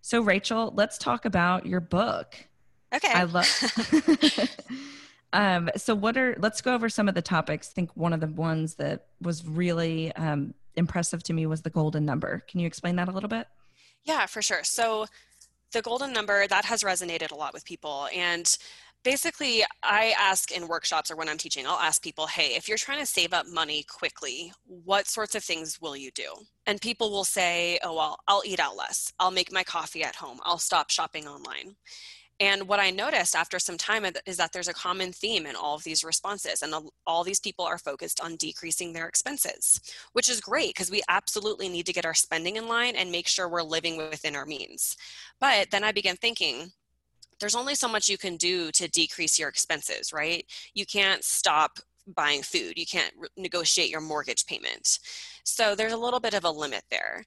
So 0.00 0.22
Rachel, 0.22 0.72
let's 0.74 0.96
talk 0.96 1.26
about 1.26 1.66
your 1.66 1.80
book. 1.80 2.48
Okay. 2.94 3.12
I 3.12 3.24
love 3.24 3.46
Um 5.34 5.68
so 5.76 5.94
what 5.94 6.16
are 6.16 6.34
let's 6.38 6.62
go 6.62 6.72
over 6.72 6.88
some 6.88 7.06
of 7.06 7.14
the 7.14 7.20
topics. 7.20 7.68
I 7.68 7.72
think 7.74 7.90
one 7.94 8.14
of 8.14 8.20
the 8.20 8.28
ones 8.28 8.76
that 8.76 9.08
was 9.20 9.46
really 9.46 10.10
um 10.12 10.54
impressive 10.78 11.22
to 11.24 11.32
me 11.32 11.46
was 11.46 11.62
the 11.62 11.70
golden 11.70 12.04
number. 12.04 12.44
Can 12.48 12.60
you 12.60 12.66
explain 12.66 12.96
that 12.96 13.08
a 13.08 13.12
little 13.12 13.28
bit? 13.28 13.46
Yeah, 14.04 14.26
for 14.26 14.40
sure. 14.40 14.64
So 14.64 15.06
the 15.72 15.82
golden 15.82 16.12
number 16.12 16.46
that 16.46 16.64
has 16.64 16.82
resonated 16.82 17.30
a 17.30 17.34
lot 17.34 17.52
with 17.52 17.64
people 17.64 18.08
and 18.14 18.56
basically 19.04 19.62
i 19.82 20.14
ask 20.18 20.50
in 20.50 20.66
workshops 20.66 21.10
or 21.10 21.16
when 21.16 21.28
i'm 21.28 21.38
teaching 21.38 21.66
i'll 21.66 21.78
ask 21.78 22.02
people 22.02 22.26
hey 22.26 22.56
if 22.56 22.68
you're 22.68 22.78
trying 22.78 22.98
to 22.98 23.06
save 23.06 23.32
up 23.32 23.46
money 23.46 23.84
quickly 23.84 24.52
what 24.66 25.06
sorts 25.06 25.34
of 25.34 25.44
things 25.44 25.80
will 25.80 25.96
you 25.96 26.10
do 26.12 26.32
and 26.66 26.80
people 26.80 27.10
will 27.10 27.24
say 27.24 27.78
oh 27.84 27.94
well 27.94 28.18
i'll 28.26 28.42
eat 28.44 28.60
out 28.60 28.76
less 28.76 29.12
i'll 29.20 29.30
make 29.30 29.52
my 29.52 29.62
coffee 29.62 30.02
at 30.02 30.16
home 30.16 30.38
i'll 30.44 30.58
stop 30.58 30.90
shopping 30.90 31.28
online 31.28 31.76
and 32.40 32.68
what 32.68 32.78
I 32.78 32.90
noticed 32.90 33.34
after 33.34 33.58
some 33.58 33.76
time 33.76 34.04
is 34.26 34.36
that 34.36 34.52
there's 34.52 34.68
a 34.68 34.74
common 34.74 35.12
theme 35.12 35.44
in 35.44 35.56
all 35.56 35.74
of 35.74 35.82
these 35.82 36.04
responses, 36.04 36.62
and 36.62 36.72
all 37.06 37.24
these 37.24 37.40
people 37.40 37.64
are 37.64 37.78
focused 37.78 38.20
on 38.20 38.36
decreasing 38.36 38.92
their 38.92 39.08
expenses, 39.08 39.80
which 40.12 40.28
is 40.28 40.40
great 40.40 40.74
because 40.74 40.90
we 40.90 41.02
absolutely 41.08 41.68
need 41.68 41.86
to 41.86 41.92
get 41.92 42.06
our 42.06 42.14
spending 42.14 42.56
in 42.56 42.68
line 42.68 42.94
and 42.94 43.10
make 43.10 43.26
sure 43.26 43.48
we're 43.48 43.62
living 43.62 43.96
within 43.96 44.36
our 44.36 44.46
means. 44.46 44.96
But 45.40 45.70
then 45.70 45.82
I 45.82 45.90
began 45.90 46.16
thinking, 46.16 46.70
there's 47.40 47.56
only 47.56 47.74
so 47.74 47.88
much 47.88 48.08
you 48.08 48.18
can 48.18 48.36
do 48.36 48.70
to 48.72 48.88
decrease 48.88 49.38
your 49.38 49.48
expenses, 49.48 50.12
right? 50.12 50.44
You 50.74 50.86
can't 50.86 51.24
stop 51.24 51.78
buying 52.14 52.42
food. 52.42 52.74
You 52.76 52.86
can't 52.86 53.14
re- 53.16 53.28
negotiate 53.36 53.90
your 53.90 54.00
mortgage 54.00 54.46
payment. 54.46 54.98
So 55.44 55.74
there's 55.74 55.92
a 55.92 55.98
little 55.98 56.20
bit 56.20 56.34
of 56.34 56.44
a 56.44 56.50
limit 56.50 56.82
there. 56.90 57.24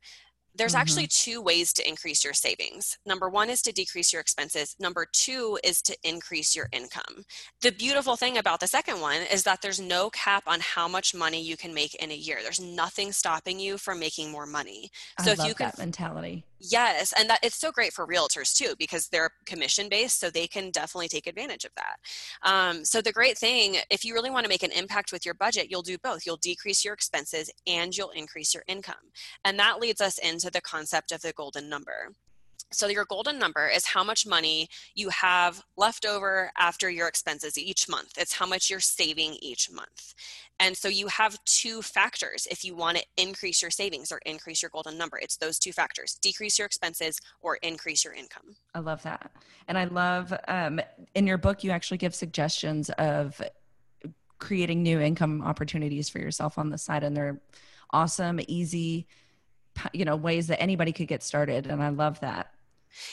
There's 0.55 0.73
mm-hmm. 0.73 0.81
actually 0.81 1.07
two 1.07 1.41
ways 1.41 1.73
to 1.73 1.87
increase 1.87 2.23
your 2.23 2.33
savings. 2.33 2.97
Number 3.05 3.29
one 3.29 3.49
is 3.49 3.61
to 3.63 3.71
decrease 3.71 4.11
your 4.11 4.21
expenses. 4.21 4.75
Number 4.79 5.07
two 5.11 5.57
is 5.63 5.81
to 5.83 5.95
increase 6.03 6.55
your 6.55 6.67
income. 6.71 7.25
The 7.61 7.71
beautiful 7.71 8.15
thing 8.15 8.37
about 8.37 8.59
the 8.59 8.67
second 8.67 8.99
one 8.99 9.21
is 9.31 9.43
that 9.43 9.61
there's 9.61 9.79
no 9.79 10.09
cap 10.09 10.43
on 10.47 10.59
how 10.59 10.87
much 10.87 11.15
money 11.15 11.41
you 11.41 11.57
can 11.57 11.73
make 11.73 11.95
in 11.95 12.11
a 12.11 12.15
year. 12.15 12.39
There's 12.41 12.59
nothing 12.59 13.11
stopping 13.11 13.59
you 13.59 13.77
from 13.77 13.99
making 13.99 14.31
more 14.31 14.45
money. 14.45 14.91
So 15.23 15.31
I 15.31 15.33
if 15.33 15.45
you 15.45 15.53
can, 15.53 15.67
that 15.67 15.77
mentality. 15.77 16.45
Yes, 16.63 17.11
and 17.17 17.27
that 17.29 17.39
it's 17.41 17.59
so 17.59 17.71
great 17.71 17.91
for 17.91 18.05
realtors 18.05 18.53
too 18.53 18.75
because 18.77 19.07
they're 19.07 19.31
commission 19.45 19.89
based, 19.89 20.19
so 20.19 20.29
they 20.29 20.47
can 20.47 20.69
definitely 20.69 21.07
take 21.07 21.25
advantage 21.25 21.65
of 21.65 21.71
that. 21.75 21.97
Um, 22.43 22.85
so 22.85 23.01
the 23.01 23.11
great 23.11 23.37
thing, 23.37 23.77
if 23.89 24.05
you 24.05 24.13
really 24.13 24.29
want 24.29 24.45
to 24.45 24.49
make 24.49 24.61
an 24.61 24.71
impact 24.71 25.11
with 25.11 25.25
your 25.25 25.33
budget, 25.33 25.71
you'll 25.71 25.81
do 25.81 25.97
both. 26.03 26.25
You'll 26.25 26.37
decrease 26.37 26.85
your 26.85 26.93
expenses 26.93 27.49
and 27.65 27.97
you'll 27.97 28.11
increase 28.11 28.53
your 28.53 28.63
income, 28.67 29.11
and 29.43 29.57
that 29.57 29.79
leads 29.79 30.01
us 30.01 30.19
into 30.19 30.51
the 30.51 30.61
concept 30.61 31.11
of 31.11 31.21
the 31.21 31.33
golden 31.33 31.67
number. 31.67 32.13
So, 32.73 32.87
your 32.87 33.05
golden 33.05 33.37
number 33.37 33.67
is 33.67 33.85
how 33.85 34.03
much 34.03 34.25
money 34.25 34.69
you 34.95 35.09
have 35.09 35.61
left 35.75 36.05
over 36.05 36.51
after 36.57 36.89
your 36.89 37.07
expenses 37.07 37.57
each 37.57 37.89
month. 37.89 38.13
It's 38.17 38.33
how 38.33 38.45
much 38.45 38.69
you're 38.69 38.79
saving 38.79 39.35
each 39.41 39.69
month. 39.69 40.15
And 40.59 40.77
so, 40.77 40.87
you 40.87 41.07
have 41.07 41.43
two 41.43 41.81
factors 41.81 42.47
if 42.49 42.63
you 42.63 42.75
want 42.75 42.97
to 42.97 43.03
increase 43.17 43.61
your 43.61 43.71
savings 43.71 44.11
or 44.11 44.19
increase 44.25 44.61
your 44.61 44.69
golden 44.69 44.97
number. 44.97 45.17
It's 45.17 45.35
those 45.35 45.59
two 45.59 45.73
factors 45.73 46.15
decrease 46.15 46.57
your 46.57 46.65
expenses 46.65 47.19
or 47.41 47.57
increase 47.57 48.05
your 48.05 48.13
income. 48.13 48.55
I 48.73 48.79
love 48.79 49.03
that. 49.03 49.31
And 49.67 49.77
I 49.77 49.85
love 49.85 50.33
um, 50.47 50.79
in 51.13 51.27
your 51.27 51.37
book, 51.37 51.63
you 51.63 51.71
actually 51.71 51.97
give 51.97 52.15
suggestions 52.15 52.89
of 52.91 53.41
creating 54.39 54.81
new 54.81 54.99
income 54.99 55.41
opportunities 55.41 56.09
for 56.09 56.19
yourself 56.19 56.57
on 56.57 56.69
the 56.69 56.77
side. 56.77 57.03
And 57.03 57.15
they're 57.15 57.41
awesome, 57.91 58.39
easy 58.47 59.07
you 59.93 60.05
know 60.05 60.15
ways 60.15 60.47
that 60.47 60.61
anybody 60.61 60.91
could 60.91 61.07
get 61.07 61.23
started 61.23 61.65
and 61.65 61.81
i 61.81 61.89
love 61.89 62.19
that 62.19 62.53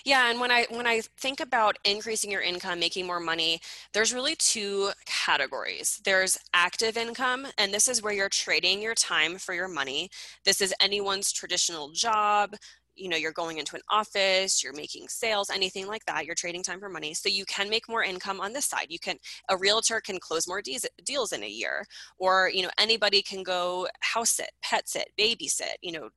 yeah, 0.05 0.31
and 0.31 0.41
when 0.41 0.51
I 0.51 0.67
when 0.71 0.87
I 0.87 1.03
think 1.19 1.41
about 1.41 1.79
increasing 1.85 2.31
your 2.31 2.41
income, 2.43 2.81
making 2.81 3.07
more 3.07 3.21
money, 3.21 3.61
there's 3.93 4.13
really 4.13 4.35
two 4.37 4.91
categories. 5.07 6.01
There's 6.05 6.39
active 6.55 6.97
income, 6.97 7.47
and 7.59 7.73
this 7.73 7.89
is 7.89 8.03
where 8.03 8.13
you're 8.13 8.29
trading 8.29 8.83
your 8.83 8.95
time 8.95 9.39
for 9.39 9.55
your 9.55 9.69
money. 9.69 10.11
This 10.45 10.61
is 10.61 10.75
anyone's 10.81 11.33
traditional 11.33 11.91
job. 11.91 12.55
You 12.97 13.09
know, 13.09 13.17
you're 13.17 13.33
going 13.33 13.59
into 13.59 13.77
an 13.77 13.83
office, 13.91 14.65
you're 14.65 14.73
making 14.73 15.07
sales, 15.09 15.51
anything 15.51 15.87
like 15.87 16.05
that. 16.07 16.27
You're 16.27 16.35
trading 16.35 16.65
time 16.65 16.81
for 16.81 16.89
money. 16.89 17.15
So 17.15 17.29
you 17.29 17.45
can 17.45 17.71
make 17.71 17.89
more 17.89 18.03
income 18.03 18.41
on 18.41 18.53
this 18.53 18.67
side. 18.67 18.87
You 18.89 18.99
can 18.99 19.19
a 19.49 19.57
realtor 19.57 20.01
can 20.01 20.19
close 20.19 20.49
more 20.49 20.63
deals 21.05 21.33
in 21.33 21.43
a 21.45 21.49
year, 21.49 21.85
or 22.19 22.51
you 22.53 22.63
know, 22.63 22.71
anybody 22.79 23.23
can 23.23 23.43
go 23.45 23.87
house 24.01 24.31
sit, 24.31 24.51
pet 24.63 24.89
sit, 24.89 25.11
babysit, 25.19 25.77
you 25.81 25.93
know, 25.93 26.09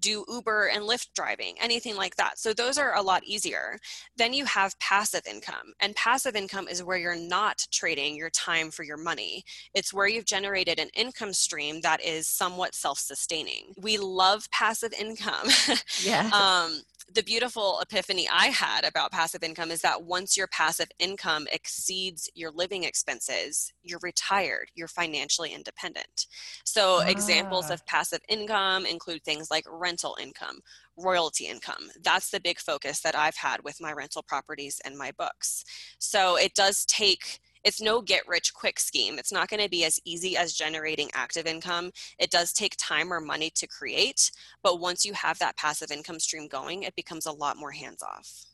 do 0.00 0.24
Uber 0.28 0.68
and 0.68 0.84
Lyft 0.84 1.08
driving, 1.14 1.54
anything 1.60 1.96
like 1.96 2.16
that. 2.16 2.38
So 2.38 2.52
those 2.52 2.78
are 2.78 2.94
a 2.94 3.02
lot 3.02 3.24
easier. 3.24 3.78
Then 4.16 4.32
you 4.32 4.44
have 4.46 4.78
passive 4.78 5.22
income. 5.28 5.74
And 5.80 5.94
passive 5.96 6.36
income 6.36 6.68
is 6.68 6.82
where 6.82 6.98
you're 6.98 7.16
not 7.16 7.66
trading 7.70 8.16
your 8.16 8.30
time 8.30 8.70
for 8.70 8.82
your 8.82 8.96
money. 8.96 9.44
It's 9.74 9.92
where 9.94 10.08
you've 10.08 10.24
generated 10.24 10.78
an 10.78 10.88
income 10.94 11.32
stream 11.32 11.80
that 11.82 12.02
is 12.04 12.26
somewhat 12.26 12.74
self 12.74 12.98
sustaining. 12.98 13.74
We 13.76 13.98
love 13.98 14.50
passive 14.50 14.92
income. 14.98 15.48
Yeah. 16.02 16.30
um, 16.32 16.80
the 17.12 17.22
beautiful 17.22 17.80
epiphany 17.80 18.28
I 18.32 18.46
had 18.46 18.84
about 18.84 19.10
passive 19.10 19.42
income 19.42 19.70
is 19.70 19.80
that 19.80 20.04
once 20.04 20.36
your 20.36 20.46
passive 20.46 20.90
income 20.98 21.46
exceeds 21.52 22.28
your 22.34 22.52
living 22.52 22.84
expenses, 22.84 23.72
you're 23.82 24.00
retired, 24.02 24.68
you're 24.74 24.88
financially 24.88 25.52
independent. 25.52 26.26
So, 26.64 27.00
ah. 27.00 27.08
examples 27.08 27.70
of 27.70 27.84
passive 27.86 28.20
income 28.28 28.86
include 28.86 29.24
things 29.24 29.50
like 29.50 29.64
rental 29.68 30.16
income, 30.20 30.60
royalty 30.96 31.46
income. 31.46 31.90
That's 32.02 32.30
the 32.30 32.40
big 32.40 32.60
focus 32.60 33.00
that 33.00 33.16
I've 33.16 33.36
had 33.36 33.64
with 33.64 33.80
my 33.80 33.92
rental 33.92 34.22
properties 34.22 34.80
and 34.84 34.96
my 34.96 35.10
books. 35.18 35.64
So, 35.98 36.36
it 36.36 36.54
does 36.54 36.84
take 36.84 37.40
it's 37.64 37.80
no 37.80 38.00
get 38.00 38.26
rich 38.26 38.54
quick 38.54 38.80
scheme. 38.80 39.18
It's 39.18 39.32
not 39.32 39.48
going 39.48 39.62
to 39.62 39.68
be 39.68 39.84
as 39.84 39.98
easy 40.04 40.36
as 40.36 40.52
generating 40.52 41.10
active 41.14 41.46
income. 41.46 41.90
It 42.18 42.30
does 42.30 42.52
take 42.52 42.74
time 42.78 43.12
or 43.12 43.20
money 43.20 43.50
to 43.56 43.66
create, 43.66 44.30
but 44.62 44.80
once 44.80 45.04
you 45.04 45.12
have 45.14 45.38
that 45.38 45.56
passive 45.56 45.90
income 45.90 46.20
stream 46.20 46.48
going, 46.48 46.82
it 46.82 46.96
becomes 46.96 47.26
a 47.26 47.32
lot 47.32 47.56
more 47.56 47.72
hands 47.72 48.02
off. 48.02 48.46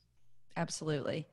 Absolutely 0.57 1.27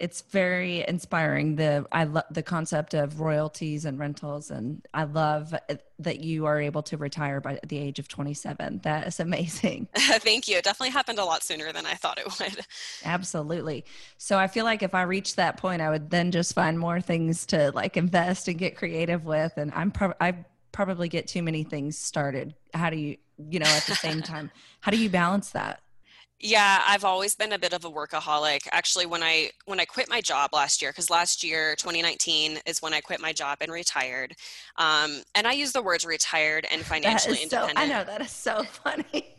it's 0.00 0.22
very 0.22 0.86
inspiring 0.86 1.56
the 1.56 1.86
i 1.92 2.04
love 2.04 2.24
the 2.30 2.42
concept 2.42 2.94
of 2.94 3.20
royalties 3.20 3.84
and 3.84 3.98
rentals 3.98 4.50
and 4.50 4.86
i 4.94 5.04
love 5.04 5.54
uh, 5.54 5.74
that 5.98 6.20
you 6.20 6.46
are 6.46 6.60
able 6.60 6.82
to 6.82 6.96
retire 6.96 7.40
by 7.40 7.58
the 7.66 7.78
age 7.78 7.98
of 7.98 8.06
27 8.08 8.80
that 8.82 9.06
is 9.06 9.18
amazing. 9.18 9.88
Thank 9.96 10.46
you. 10.46 10.58
It 10.58 10.64
definitely 10.64 10.90
happened 10.90 11.18
a 11.18 11.24
lot 11.24 11.42
sooner 11.42 11.72
than 11.72 11.86
i 11.86 11.94
thought 11.94 12.18
it 12.18 12.26
would. 12.38 12.64
Absolutely. 13.04 13.84
So 14.18 14.38
i 14.38 14.46
feel 14.46 14.64
like 14.64 14.82
if 14.82 14.94
i 14.94 15.02
reached 15.02 15.36
that 15.36 15.56
point 15.56 15.82
i 15.82 15.90
would 15.90 16.10
then 16.10 16.30
just 16.30 16.54
find 16.54 16.78
more 16.78 17.00
things 17.00 17.46
to 17.46 17.70
like 17.72 17.96
invest 17.96 18.48
and 18.48 18.58
get 18.58 18.76
creative 18.76 19.24
with 19.24 19.52
and 19.56 19.72
i'm 19.74 19.90
pro- 19.90 20.14
i 20.20 20.34
probably 20.72 21.08
get 21.08 21.26
too 21.26 21.42
many 21.42 21.64
things 21.64 21.96
started. 21.96 22.54
How 22.74 22.90
do 22.90 22.96
you 22.96 23.16
you 23.50 23.58
know 23.58 23.66
at 23.66 23.84
the 23.84 23.94
same 23.94 24.22
time 24.22 24.50
how 24.80 24.90
do 24.90 24.96
you 24.96 25.10
balance 25.10 25.50
that 25.50 25.82
yeah, 26.38 26.82
I've 26.86 27.04
always 27.04 27.34
been 27.34 27.52
a 27.52 27.58
bit 27.58 27.72
of 27.72 27.84
a 27.84 27.90
workaholic. 27.90 28.60
Actually, 28.72 29.06
when 29.06 29.22
I 29.22 29.50
when 29.64 29.80
I 29.80 29.84
quit 29.84 30.08
my 30.08 30.20
job 30.20 30.50
last 30.52 30.82
year, 30.82 30.90
because 30.90 31.08
last 31.08 31.42
year, 31.42 31.74
2019, 31.76 32.58
is 32.66 32.82
when 32.82 32.92
I 32.92 33.00
quit 33.00 33.20
my 33.20 33.32
job 33.32 33.58
and 33.60 33.72
retired. 33.72 34.34
Um, 34.76 35.22
and 35.34 35.46
I 35.46 35.52
use 35.52 35.72
the 35.72 35.82
words 35.82 36.04
retired 36.04 36.66
and 36.70 36.82
financially 36.82 37.42
independent. 37.42 37.78
So, 37.78 37.82
I 37.82 37.86
know 37.86 38.04
that 38.04 38.20
is 38.20 38.30
so 38.30 38.62
funny. 38.84 39.35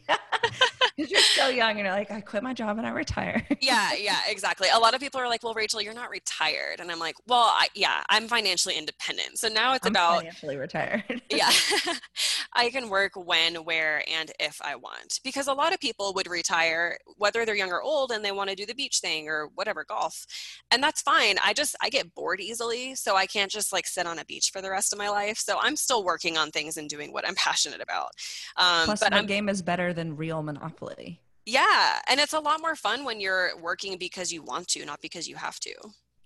Because 0.98 1.12
you're 1.12 1.22
so 1.22 1.48
young 1.50 1.72
and 1.72 1.80
you're 1.82 1.92
like, 1.92 2.10
I 2.10 2.22
quit 2.22 2.42
my 2.42 2.56
job 2.56 2.80
and 2.80 2.88
I 2.88 2.90
retire. 2.90 3.46
yeah, 3.62 3.94
yeah, 3.94 4.18
exactly. 4.28 4.68
A 4.74 4.80
lot 4.80 4.96
of 4.96 5.00
people 5.00 5.22
are 5.22 5.28
like, 5.28 5.44
well, 5.44 5.54
Rachel, 5.54 5.80
you're 5.80 5.94
not 5.94 6.10
retired. 6.10 6.80
And 6.80 6.92
I'm 6.92 6.98
like, 6.98 7.16
well, 7.28 7.52
I, 7.54 7.68
yeah, 7.76 8.02
I'm 8.10 8.28
financially 8.28 8.76
independent. 8.76 9.38
So 9.38 9.48
now 9.48 9.76
it's 9.76 9.86
I'm 9.86 9.92
about 9.92 10.18
financially 10.18 10.58
retired. 10.58 11.22
yeah. 11.30 11.52
I 12.54 12.72
can 12.72 12.90
work 12.90 13.12
when, 13.16 13.58
where, 13.58 14.04
and 14.12 14.32
if 14.40 14.60
I 14.64 14.76
want. 14.76 15.20
Because 15.24 15.48
a 15.48 15.54
lot 15.54 15.72
of 15.72 15.80
people 15.80 16.14
would 16.16 16.28
retire, 16.28 16.98
whether 17.18 17.46
they're 17.46 17.56
young 17.56 17.72
or 17.72 17.82
old, 17.84 18.12
and 18.12 18.26
they 18.26 18.32
want 18.32 18.50
to 18.50 18.56
do 18.56 18.66
the 18.66 18.74
beach 18.74 19.00
thing 19.00 19.30
or 19.30 19.50
whatever, 19.54 19.86
golf. 19.88 20.26
And 20.72 20.82
that's 20.82 21.04
fine. 21.04 21.36
I 21.46 21.54
just, 21.54 21.76
I 21.80 21.90
get 21.90 22.16
bored 22.16 22.40
easily. 22.40 22.96
So 22.96 23.16
I 23.16 23.28
can't 23.28 23.52
just 23.52 23.72
like 23.72 23.86
sit 23.86 24.08
on 24.08 24.18
a 24.18 24.26
beach 24.26 24.50
for 24.52 24.64
the 24.64 24.72
rest 24.72 24.94
of 24.94 24.98
my 24.98 25.10
life. 25.10 25.38
So 25.38 25.60
I'm 25.62 25.76
still 25.76 26.04
working 26.04 26.38
on 26.38 26.50
things 26.50 26.78
and 26.78 26.90
doing 26.90 27.14
what 27.14 27.28
I'm 27.28 27.36
passionate 27.48 27.82
about. 27.82 28.10
Um, 28.56 28.86
Plus, 28.86 29.00
but 29.02 29.14
I'm, 29.14 29.28
game 29.28 29.48
is 29.48 29.62
better 29.62 29.94
than 29.98 30.16
real 30.16 30.42
monopoly. 30.44 31.20
Yeah. 31.46 32.00
And 32.08 32.20
it's 32.20 32.34
a 32.34 32.40
lot 32.40 32.62
more 32.62 32.76
fun 32.76 33.04
when 33.04 33.20
you're 33.20 33.52
working 33.62 33.98
because 33.98 34.32
you 34.32 34.42
want 34.42 34.68
to, 34.70 34.86
not 34.86 35.02
because 35.02 35.28
you 35.28 35.36
have 35.36 35.60
to. 35.62 35.74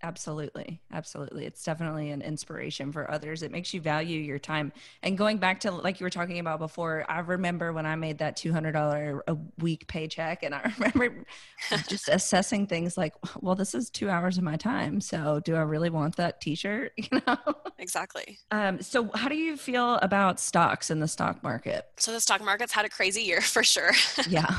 Absolutely. 0.03 0.81
Absolutely. 0.91 1.46
It's 1.46 1.63
definitely 1.63 2.10
an 2.10 2.22
inspiration 2.22 2.91
for 2.91 3.10
others. 3.10 3.43
It 3.43 3.51
makes 3.51 3.74
you 3.74 3.81
value 3.81 4.20
your 4.20 4.39
time. 4.39 4.74
And 5.03 5.17
going 5.17 5.38
back 5.38 5.60
to 5.62 5.72
like 5.72 6.00
you 6.00 6.05
were 6.05 6.10
talking 6.10 6.39
about 6.39 6.60
before, 6.60 7.05
I 7.08 7.20
remember 7.20 7.72
when 7.72 7.86
I 7.86 7.96
made 7.96 8.17
that 8.17 8.36
$200 8.36 9.20
a 9.27 9.38
week 9.60 9.88
paycheck 9.88 10.43
and 10.43 10.55
I 10.55 10.74
remember 10.79 11.24
just 11.88 12.10
assessing 12.10 12.65
things 12.67 12.98
like, 12.98 13.13
well, 13.41 13.55
this 13.55 13.75
is 13.75 13.89
2 13.89 14.10
hours 14.10 14.38
of 14.38 14.43
my 14.43 14.55
time. 14.55 15.01
So, 15.01 15.39
do 15.39 15.55
I 15.55 15.62
really 15.62 15.89
want 15.89 16.15
that 16.15 16.41
t-shirt, 16.41 16.93
you 16.98 17.22
know? 17.27 17.38
Exactly. 17.77 18.39
Um, 18.51 18.81
so 18.81 19.10
how 19.13 19.27
do 19.27 19.36
you 19.36 19.58
feel 19.58 19.96
about 19.96 20.39
stocks 20.39 20.89
in 20.89 21.00
the 21.00 21.08
stock 21.08 21.43
market? 21.43 21.86
So 21.98 22.12
the 22.12 22.20
stock 22.20 22.43
market's 22.43 22.72
had 22.72 22.86
a 22.86 22.89
crazy 22.89 23.22
year 23.22 23.41
for 23.41 23.63
sure. 23.63 23.91
Yeah. 24.27 24.50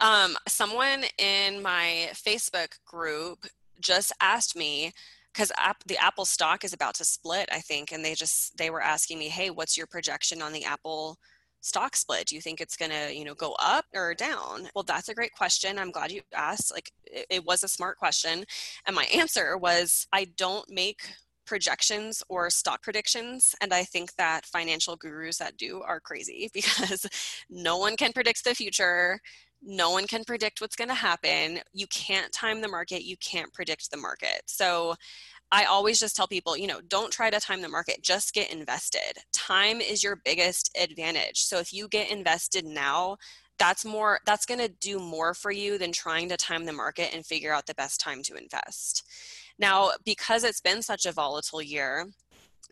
um, 0.00 0.36
someone 0.48 1.04
in 1.18 1.62
my 1.62 2.10
Facebook 2.12 2.78
group 2.84 3.46
just 3.82 4.12
asked 4.20 4.56
me 4.56 4.92
because 5.32 5.52
the 5.86 5.98
apple 5.98 6.24
stock 6.24 6.64
is 6.64 6.72
about 6.72 6.94
to 6.94 7.04
split 7.04 7.48
i 7.52 7.58
think 7.58 7.92
and 7.92 8.04
they 8.04 8.14
just 8.14 8.56
they 8.56 8.70
were 8.70 8.82
asking 8.82 9.18
me 9.18 9.28
hey 9.28 9.50
what's 9.50 9.76
your 9.76 9.86
projection 9.86 10.40
on 10.42 10.52
the 10.52 10.64
apple 10.64 11.18
stock 11.64 11.94
split? 11.94 12.26
Do 12.26 12.34
you 12.34 12.40
think 12.40 12.60
it's 12.60 12.76
going 12.76 12.90
to 12.90 13.14
you 13.14 13.24
know 13.24 13.34
go 13.34 13.54
up 13.60 13.84
or 13.94 14.14
down? 14.14 14.68
Well 14.74 14.82
that's 14.82 15.08
a 15.08 15.14
great 15.14 15.32
question. 15.32 15.78
I'm 15.78 15.92
glad 15.92 16.10
you 16.10 16.20
asked. 16.34 16.72
Like 16.72 16.90
it, 17.04 17.26
it 17.30 17.44
was 17.44 17.62
a 17.62 17.68
smart 17.68 17.98
question 17.98 18.44
and 18.84 18.96
my 18.96 19.04
answer 19.14 19.56
was 19.56 20.08
i 20.12 20.26
don't 20.36 20.68
make 20.68 21.02
projections 21.44 22.22
or 22.28 22.50
stock 22.50 22.82
predictions. 22.82 23.54
And 23.60 23.72
I 23.72 23.84
think 23.84 24.14
that 24.14 24.46
financial 24.46 24.96
gurus 24.96 25.38
that 25.38 25.56
do 25.56 25.82
are 25.82 26.00
crazy 26.00 26.50
because 26.54 27.06
no 27.50 27.78
one 27.78 27.96
can 27.96 28.12
predict 28.12 28.44
the 28.44 28.54
future 28.54 29.20
no 29.62 29.90
one 29.90 30.06
can 30.06 30.24
predict 30.24 30.60
what's 30.60 30.76
going 30.76 30.88
to 30.88 30.94
happen. 30.94 31.60
You 31.72 31.86
can't 31.86 32.32
time 32.32 32.60
the 32.60 32.68
market, 32.68 33.04
you 33.04 33.16
can't 33.18 33.52
predict 33.52 33.90
the 33.90 33.96
market. 33.96 34.42
So 34.46 34.94
I 35.50 35.64
always 35.64 36.00
just 36.00 36.16
tell 36.16 36.26
people, 36.26 36.56
you 36.56 36.66
know, 36.66 36.80
don't 36.80 37.12
try 37.12 37.30
to 37.30 37.38
time 37.38 37.60
the 37.62 37.68
market, 37.68 38.02
just 38.02 38.32
get 38.32 38.52
invested. 38.52 39.22
Time 39.32 39.80
is 39.80 40.02
your 40.02 40.16
biggest 40.24 40.76
advantage. 40.80 41.40
So 41.42 41.58
if 41.58 41.72
you 41.72 41.88
get 41.88 42.10
invested 42.10 42.64
now, 42.64 43.18
that's 43.58 43.84
more 43.84 44.18
that's 44.26 44.46
going 44.46 44.60
to 44.60 44.68
do 44.68 44.98
more 44.98 45.34
for 45.34 45.52
you 45.52 45.78
than 45.78 45.92
trying 45.92 46.28
to 46.30 46.36
time 46.36 46.64
the 46.64 46.72
market 46.72 47.14
and 47.14 47.24
figure 47.24 47.52
out 47.52 47.66
the 47.66 47.74
best 47.74 48.00
time 48.00 48.22
to 48.24 48.34
invest. 48.34 49.04
Now, 49.58 49.90
because 50.04 50.42
it's 50.42 50.60
been 50.60 50.82
such 50.82 51.06
a 51.06 51.12
volatile 51.12 51.62
year, 51.62 52.06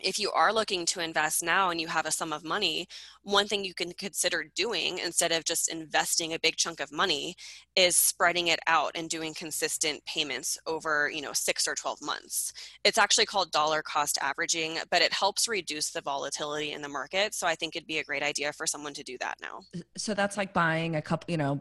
if 0.03 0.19
you 0.19 0.31
are 0.33 0.53
looking 0.53 0.87
to 0.87 1.01
invest 1.01 1.43
now 1.43 1.71
and 1.71 1.81
you 1.81 1.89
have 1.89 2.07
a 2.07 2.11
sum 2.11 2.33
of 2.33 2.45
money, 2.45 2.87
one 3.23 3.47
thing 3.47 3.65
you 3.65 3.75
can 3.75 3.93
consider 3.93 4.45
doing 4.55 4.99
instead 4.99 5.33
of 5.33 5.45
just 5.45 5.71
investing 5.71 6.33
a 6.33 6.39
big 6.39 6.57
chunk 6.57 6.81
of 6.81 6.93
money 6.93 7.35
is 7.77 7.97
spreading 7.97 8.49
it 8.49 8.61
out 8.67 8.93
and 8.95 9.09
doing 9.09 9.35
consistent 9.35 10.05
payments 10.07 10.59
over, 10.67 11.11
you 11.13 11.23
know, 11.23 11.33
6 11.33 11.69
or 11.69 11.75
12 11.75 11.99
months. 12.03 12.53
It's 12.85 12.99
actually 12.99 13.27
called 13.27 13.53
dollar 13.53 13.83
cost 13.83 14.19
averaging, 14.23 14.79
but 14.91 15.03
it 15.03 15.13
helps 15.13 15.49
reduce 15.49 15.91
the 15.91 16.01
volatility 16.01 16.73
in 16.73 16.83
the 16.83 16.89
market, 16.89 17.35
so 17.35 17.47
I 17.47 17.55
think 17.55 17.77
it'd 17.77 17.87
be 17.87 17.99
a 17.99 18.05
great 18.05 18.23
idea 18.23 18.53
for 18.53 18.67
someone 18.67 18.95
to 18.95 19.03
do 19.03 19.17
that 19.19 19.37
now. 19.41 19.61
So 19.97 20.15
that's 20.15 20.37
like 20.37 20.53
buying 20.53 20.97
a 20.97 21.03
couple, 21.03 21.31
you 21.31 21.37
know, 21.37 21.61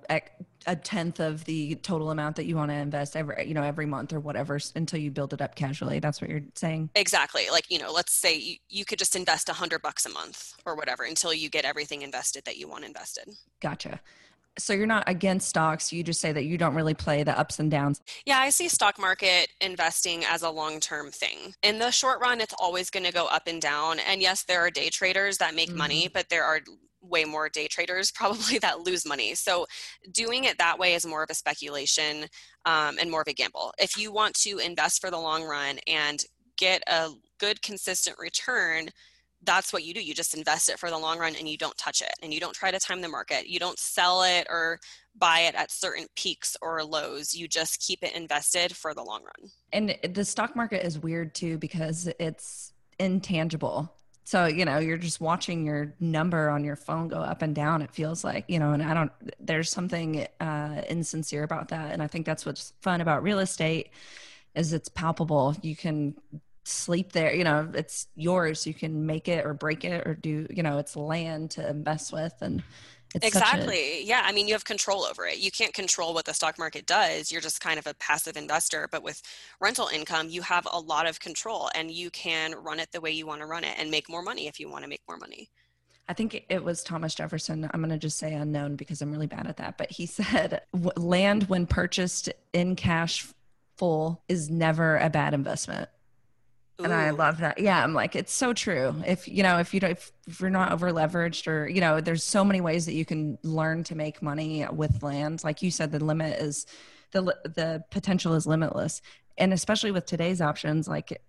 a 0.68 0.76
tenth 0.76 1.20
of 1.20 1.46
the 1.46 1.76
total 1.76 2.12
amount 2.12 2.36
that 2.36 2.46
you 2.46 2.56
want 2.56 2.72
to 2.72 2.76
invest 2.76 3.16
every 3.16 3.48
you 3.48 3.54
know 3.54 3.64
every 3.64 3.86
month 3.86 4.14
or 4.14 4.20
whatever 4.20 4.60
until 4.76 5.00
you 5.00 5.12
build 5.12 5.34
it 5.34 5.42
up 5.42 5.56
casually. 5.56 6.00
That's 6.00 6.22
what 6.22 6.30
you're 6.30 6.42
saying? 6.56 6.90
Exactly. 6.96 7.50
Like 7.52 7.70
you 7.70 7.80
know 7.80 7.92
let's 7.92 8.14
say 8.14 8.36
you, 8.36 8.56
you 8.70 8.86
could 8.86 9.00
just 9.00 9.16
invest 9.16 9.50
a 9.50 9.54
hundred 9.54 9.82
bucks 9.82 10.06
a 10.06 10.10
month 10.10 10.54
or 10.66 10.76
whatever 10.76 11.04
until 11.04 11.34
you 11.34 11.50
get 11.50 11.66
everything 11.66 12.02
invested 12.02 12.46
that 12.46 12.58
you 12.58 12.68
want 12.68 12.86
invested. 12.86 13.30
Gotcha. 13.62 14.00
So 14.58 14.74
you're 14.74 14.88
not 14.88 15.08
against 15.08 15.48
stocks 15.48 15.94
you 15.94 16.04
just 16.04 16.20
say 16.20 16.34
that 16.34 16.44
you 16.44 16.58
don't 16.58 16.76
really 16.76 16.94
play 16.94 17.24
the 17.24 17.38
ups 17.40 17.60
and 17.60 17.72
downs? 17.72 18.02
Yeah 18.26 18.40
i 18.40 18.50
see 18.50 18.68
stock 18.68 19.00
market 19.00 19.50
investing 19.62 20.26
as 20.26 20.42
a 20.42 20.50
long-term 20.50 21.12
thing. 21.12 21.54
In 21.64 21.80
the 21.80 21.92
short 21.92 22.20
run 22.20 22.42
it's 22.42 22.56
always 22.60 22.90
going 22.90 23.06
to 23.06 23.14
go 23.14 23.28
up 23.28 23.48
and 23.48 23.62
down 23.62 24.00
and 24.00 24.22
yes 24.22 24.44
there 24.44 24.60
are 24.60 24.70
day 24.70 24.90
traders 24.90 25.38
that 25.38 25.56
make 25.56 25.70
mm-hmm. 25.70 25.78
money 25.78 26.10
but 26.14 26.30
there 26.30 26.44
are 26.44 26.60
way 27.02 27.26
more 27.26 27.50
day 27.50 27.68
traders 27.68 28.12
probably 28.16 28.60
that 28.60 28.82
lose 28.82 29.06
money. 29.06 29.36
So 29.36 29.66
doing 30.12 30.46
it 30.46 30.58
that 30.58 30.80
way 30.80 30.94
is 30.94 31.06
more 31.06 31.24
of 31.24 31.30
a 31.30 31.36
speculation 31.36 32.26
um, 32.66 32.98
and 33.00 33.10
more 33.10 33.22
of 33.22 33.28
a 33.28 33.34
gamble. 33.34 33.74
If 33.80 33.98
you 33.98 34.12
want 34.12 34.36
to 34.36 34.60
invest 34.60 35.02
for 35.02 35.12
the 35.12 35.20
long 35.20 35.44
run 35.44 35.80
and 35.88 36.24
get 36.58 36.84
a 36.88 37.10
good 37.40 37.62
consistent 37.62 38.18
return, 38.20 38.90
that's 39.44 39.72
what 39.72 39.84
you 39.84 39.94
do. 39.94 40.04
You 40.04 40.14
just 40.14 40.36
invest 40.36 40.70
it 40.70 40.80
for 40.80 40.90
the 40.90 40.98
long 40.98 41.18
run 41.18 41.36
and 41.36 41.48
you 41.48 41.58
don't 41.58 41.78
touch 41.78 42.02
it 42.02 42.12
and 42.22 42.34
you 42.34 42.42
don't 42.42 42.54
try 42.54 42.72
to 42.72 42.80
time 42.80 43.02
the 43.02 43.08
market. 43.08 43.48
You 43.48 43.60
don't 43.60 43.80
sell 43.80 44.24
it 44.24 44.48
or 44.50 44.80
buy 45.18 45.42
it 45.42 45.56
at 45.56 45.72
certain 45.72 46.08
peaks 46.16 46.58
or 46.62 46.84
lows. 46.84 47.34
You 47.34 47.48
just 47.48 47.80
keep 47.80 48.04
it 48.04 48.16
invested 48.16 48.76
for 48.76 48.94
the 48.94 49.04
long 49.04 49.22
run. 49.22 49.50
And 49.72 49.98
the 50.14 50.26
stock 50.26 50.56
market 50.56 50.86
is 50.86 51.00
weird 51.00 51.34
too 51.34 51.58
because 51.58 52.10
it's 52.20 52.74
intangible 53.00 53.94
so, 54.30 54.46
you 54.46 54.64
know, 54.64 54.78
you're 54.78 54.96
just 54.96 55.20
watching 55.20 55.66
your 55.66 55.96
number 56.00 56.52
on 56.52 56.64
your 56.64 56.76
phone 56.76 57.08
go 57.08 57.18
up 57.18 57.42
and 57.42 57.56
down, 57.56 57.82
it 57.82 57.90
feels 57.90 58.24
like, 58.24 58.46
you 58.48 58.60
know, 58.60 58.74
and 58.74 58.84
I 58.84 58.94
don't, 58.94 59.12
there's 59.40 59.72
something 59.72 60.28
uh, 60.40 60.84
insincere 60.88 61.42
about 61.42 61.70
that. 61.70 61.92
And 61.92 62.04
I 62.04 62.06
think 62.06 62.28
that's 62.28 62.46
what's 62.46 62.74
fun 62.80 63.02
about 63.02 63.24
real 63.24 63.40
estate 63.40 63.90
is 64.54 64.72
it's 64.72 64.88
palpable. 64.88 65.56
You 65.64 65.76
can 65.76 66.14
sleep 66.64 67.12
there, 67.12 67.34
you 67.34 67.44
know, 67.44 67.72
it's 67.74 68.06
yours. 68.16 68.68
You 68.68 68.76
can 68.76 69.08
make 69.08 69.28
it 69.28 69.48
or 69.48 69.56
break 69.56 69.84
it 69.84 70.06
or 70.06 70.14
do, 70.14 70.46
you 70.52 70.62
know, 70.62 70.78
it's 70.78 70.96
land 70.96 71.50
to 71.52 71.74
mess 71.74 72.12
with. 72.12 72.36
And 72.40 72.62
it's 73.16 73.26
exactly. 73.26 73.78
A- 73.78 74.04
yeah. 74.04 74.22
I 74.24 74.32
mean, 74.32 74.48
you 74.48 74.54
have 74.54 74.66
control 74.66 75.04
over 75.04 75.26
it. 75.26 75.40
You 75.40 75.52
can't 75.52 75.74
control 75.74 76.14
what 76.14 76.26
the 76.26 76.34
stock 76.34 76.58
market 76.60 76.86
does. 76.86 77.32
You're 77.32 77.42
just 77.42 77.60
kind 77.62 77.80
of 77.80 77.88
a 77.88 77.94
passive 77.96 78.38
investor. 78.38 78.88
But 78.92 79.04
with 79.04 79.22
rental 79.60 79.88
income, 79.88 80.30
you 80.30 80.42
have 80.44 80.68
a 80.72 80.80
lot 80.80 81.08
of 81.08 81.20
control 81.20 81.70
and 81.76 81.90
you 81.92 82.10
can 82.12 82.54
run 82.56 82.80
it 82.80 82.92
the 82.92 83.02
way 83.02 83.12
you 83.12 83.26
want 83.26 83.42
to 83.42 83.48
run 83.48 83.64
it 83.64 83.76
and 83.78 83.90
make 83.90 84.10
more 84.10 84.22
money 84.22 84.48
if 84.48 84.60
you 84.60 84.70
want 84.70 84.84
to 84.84 84.90
make 84.90 85.02
more 85.08 85.18
money. 85.18 85.50
I 86.08 86.14
think 86.14 86.44
it 86.50 86.64
was 86.64 86.84
Thomas 86.84 87.14
Jefferson. 87.14 87.70
I'm 87.72 87.82
going 87.82 87.92
to 87.92 87.98
just 87.98 88.18
say 88.18 88.34
unknown 88.34 88.76
because 88.76 89.02
I'm 89.02 89.12
really 89.12 89.28
bad 89.28 89.46
at 89.46 89.58
that. 89.58 89.78
But 89.78 89.92
he 89.92 90.06
said, 90.08 90.62
land 90.96 91.44
when 91.44 91.68
purchased 91.68 92.30
in 92.54 92.76
cash 92.76 93.28
full 93.78 94.22
is 94.28 94.50
never 94.50 94.98
a 94.98 95.10
bad 95.10 95.34
investment. 95.34 95.90
Ooh. 96.80 96.84
And 96.86 96.94
I 96.94 97.10
love 97.10 97.40
that. 97.40 97.60
Yeah, 97.60 97.84
I'm 97.84 97.94
like, 97.94 98.16
it's 98.16 98.34
so 98.34 98.54
true. 98.54 98.96
If 99.06 99.28
you 99.28 99.44
know, 99.44 99.60
if 99.60 99.74
you 99.74 99.80
don't, 99.80 99.92
if, 99.92 100.12
if 100.28 100.40
you're 100.40 100.50
not 100.50 100.72
over 100.72 100.92
leveraged, 100.92 101.48
or 101.48 101.68
you 101.68 101.82
know, 101.82 102.00
there's 102.00 102.24
so 102.24 102.46
many 102.46 102.62
ways 102.62 102.86
that 102.86 102.94
you 102.94 103.06
can 103.06 103.38
learn 103.44 103.84
to 103.86 103.96
make 103.96 104.22
money 104.22 104.66
with 104.72 105.04
land. 105.04 105.44
Like 105.44 105.62
you 105.62 105.72
said, 105.72 105.92
the 105.92 106.04
limit 106.04 106.40
is 106.40 106.66
the 107.12 107.22
the 107.44 107.84
potential 107.92 108.34
is 108.34 108.48
limitless, 108.48 109.02
and 109.38 109.52
especially 109.52 109.92
with 109.92 110.06
today's 110.06 110.42
options, 110.42 110.88
like 110.88 111.22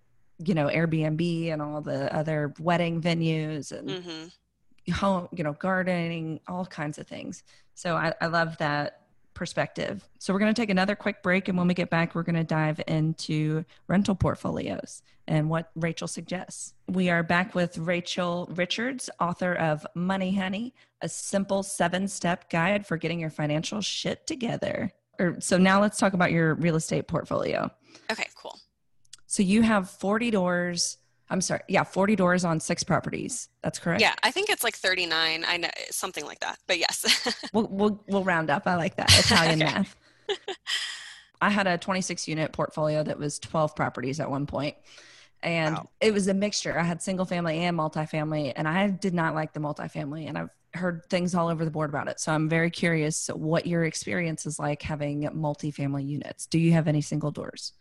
you 0.45 0.53
know, 0.53 0.67
Airbnb 0.67 1.51
and 1.51 1.61
all 1.61 1.81
the 1.81 2.13
other 2.15 2.53
wedding 2.59 3.01
venues 3.01 3.71
and 3.71 3.89
mm-hmm. 3.89 4.91
home, 4.93 5.27
you 5.31 5.43
know, 5.43 5.53
gardening, 5.53 6.39
all 6.47 6.65
kinds 6.65 6.97
of 6.97 7.07
things. 7.07 7.43
So 7.75 7.95
I, 7.95 8.13
I 8.21 8.27
love 8.27 8.57
that 8.57 9.00
perspective. 9.41 10.07
So 10.19 10.33
we're 10.33 10.39
going 10.39 10.53
to 10.53 10.61
take 10.61 10.69
another 10.69 10.95
quick 10.95 11.23
break. 11.23 11.47
And 11.47 11.57
when 11.57 11.67
we 11.67 11.73
get 11.73 11.89
back, 11.89 12.13
we're 12.13 12.21
going 12.21 12.35
to 12.35 12.43
dive 12.43 12.79
into 12.85 13.65
rental 13.87 14.13
portfolios 14.13 15.01
and 15.27 15.49
what 15.49 15.71
Rachel 15.73 16.07
suggests. 16.07 16.75
We 16.87 17.09
are 17.09 17.23
back 17.23 17.55
with 17.55 17.75
Rachel 17.79 18.47
Richards, 18.51 19.09
author 19.19 19.55
of 19.55 19.83
Money 19.95 20.35
Honey, 20.35 20.75
a 21.01 21.09
simple 21.09 21.63
seven 21.63 22.07
step 22.07 22.51
guide 22.51 22.85
for 22.85 22.97
getting 22.97 23.19
your 23.19 23.31
financial 23.31 23.81
shit 23.81 24.27
together. 24.27 24.91
Or, 25.17 25.41
so 25.41 25.57
now 25.57 25.81
let's 25.81 25.97
talk 25.97 26.13
about 26.13 26.31
your 26.31 26.53
real 26.53 26.75
estate 26.75 27.07
portfolio. 27.07 27.71
Okay, 28.11 28.27
cool. 28.35 28.59
So 29.25 29.41
you 29.41 29.63
have 29.63 29.89
40 29.89 30.29
doors 30.29 30.97
I'm 31.31 31.39
sorry. 31.39 31.61
Yeah, 31.69 31.83
40 31.83 32.17
doors 32.17 32.43
on 32.43 32.59
six 32.59 32.83
properties. 32.83 33.47
That's 33.63 33.79
correct. 33.79 34.01
Yeah, 34.01 34.13
I 34.21 34.31
think 34.31 34.49
it's 34.49 34.65
like 34.65 34.75
39. 34.75 35.45
I 35.47 35.57
know 35.57 35.69
something 35.89 36.25
like 36.25 36.41
that. 36.41 36.59
But 36.67 36.77
yes. 36.77 37.33
we'll, 37.53 37.67
we'll 37.71 38.03
we'll 38.07 38.23
round 38.25 38.49
up. 38.49 38.67
I 38.67 38.75
like 38.75 38.97
that 38.97 39.09
Italian 39.17 39.59
math. 39.59 39.95
I 41.41 41.49
had 41.49 41.67
a 41.67 41.77
26 41.77 42.27
unit 42.27 42.51
portfolio 42.51 43.01
that 43.03 43.17
was 43.17 43.39
12 43.39 43.75
properties 43.75 44.19
at 44.19 44.29
one. 44.29 44.45
And 45.41 45.75
wow. 45.75 45.89
it 46.01 46.13
was 46.13 46.27
a 46.27 46.33
mixture. 46.33 46.77
I 46.77 46.83
had 46.83 47.01
single 47.01 47.25
family 47.25 47.59
and 47.59 47.75
multifamily, 47.77 48.53
and 48.55 48.67
I 48.67 48.89
did 48.89 49.13
not 49.13 49.33
like 49.33 49.53
the 49.53 49.59
multifamily. 49.59 50.27
And 50.27 50.37
I've 50.37 50.55
heard 50.73 51.05
things 51.09 51.33
all 51.33 51.47
over 51.47 51.65
the 51.65 51.71
board 51.71 51.89
about 51.89 52.09
it. 52.09 52.19
So 52.19 52.31
I'm 52.31 52.49
very 52.49 52.69
curious 52.69 53.27
what 53.33 53.65
your 53.65 53.85
experience 53.85 54.45
is 54.45 54.59
like 54.59 54.81
having 54.81 55.23
multifamily 55.23 56.05
units. 56.07 56.45
Do 56.45 56.59
you 56.59 56.73
have 56.73 56.87
any 56.87 57.01
single 57.01 57.31
doors? 57.31 57.73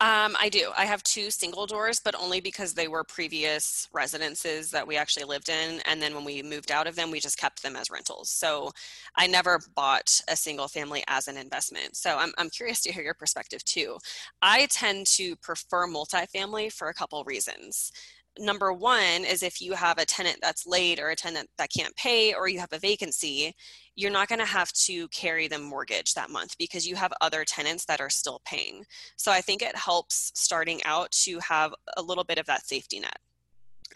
Um, 0.00 0.36
I 0.38 0.48
do. 0.48 0.70
I 0.76 0.84
have 0.84 1.02
two 1.02 1.30
single 1.30 1.66
doors, 1.66 1.98
but 1.98 2.14
only 2.14 2.40
because 2.40 2.72
they 2.74 2.86
were 2.86 3.02
previous 3.02 3.88
residences 3.92 4.70
that 4.70 4.86
we 4.86 4.96
actually 4.96 5.24
lived 5.24 5.48
in. 5.48 5.80
And 5.86 6.00
then 6.00 6.14
when 6.14 6.24
we 6.24 6.40
moved 6.40 6.70
out 6.70 6.86
of 6.86 6.94
them, 6.94 7.10
we 7.10 7.18
just 7.18 7.36
kept 7.36 7.64
them 7.64 7.74
as 7.74 7.90
rentals. 7.90 8.30
So 8.30 8.70
I 9.16 9.26
never 9.26 9.60
bought 9.74 10.20
a 10.28 10.36
single 10.36 10.68
family 10.68 11.02
as 11.08 11.26
an 11.26 11.36
investment. 11.36 11.96
So 11.96 12.16
I'm, 12.16 12.32
I'm 12.38 12.48
curious 12.50 12.80
to 12.82 12.92
hear 12.92 13.02
your 13.02 13.14
perspective 13.14 13.64
too. 13.64 13.98
I 14.40 14.66
tend 14.70 15.06
to 15.08 15.34
prefer 15.36 15.88
multifamily 15.88 16.72
for 16.72 16.88
a 16.88 16.94
couple 16.94 17.24
reasons 17.24 17.90
number 18.38 18.72
one 18.72 19.24
is 19.24 19.42
if 19.42 19.60
you 19.60 19.72
have 19.72 19.98
a 19.98 20.04
tenant 20.04 20.38
that's 20.40 20.66
late 20.66 21.00
or 21.00 21.10
a 21.10 21.16
tenant 21.16 21.48
that 21.58 21.70
can't 21.76 21.94
pay 21.96 22.34
or 22.34 22.48
you 22.48 22.58
have 22.58 22.72
a 22.72 22.78
vacancy 22.78 23.54
you're 23.96 24.12
not 24.12 24.28
going 24.28 24.38
to 24.38 24.44
have 24.44 24.72
to 24.74 25.08
carry 25.08 25.48
the 25.48 25.58
mortgage 25.58 26.14
that 26.14 26.30
month 26.30 26.56
because 26.56 26.86
you 26.86 26.94
have 26.94 27.12
other 27.20 27.44
tenants 27.44 27.84
that 27.86 28.00
are 28.00 28.08
still 28.08 28.40
paying. 28.44 28.84
So 29.16 29.32
i 29.32 29.40
think 29.40 29.60
it 29.60 29.76
helps 29.76 30.30
starting 30.34 30.80
out 30.84 31.10
to 31.24 31.38
have 31.40 31.74
a 31.96 32.02
little 32.02 32.24
bit 32.24 32.38
of 32.38 32.46
that 32.46 32.66
safety 32.66 33.00
net 33.00 33.18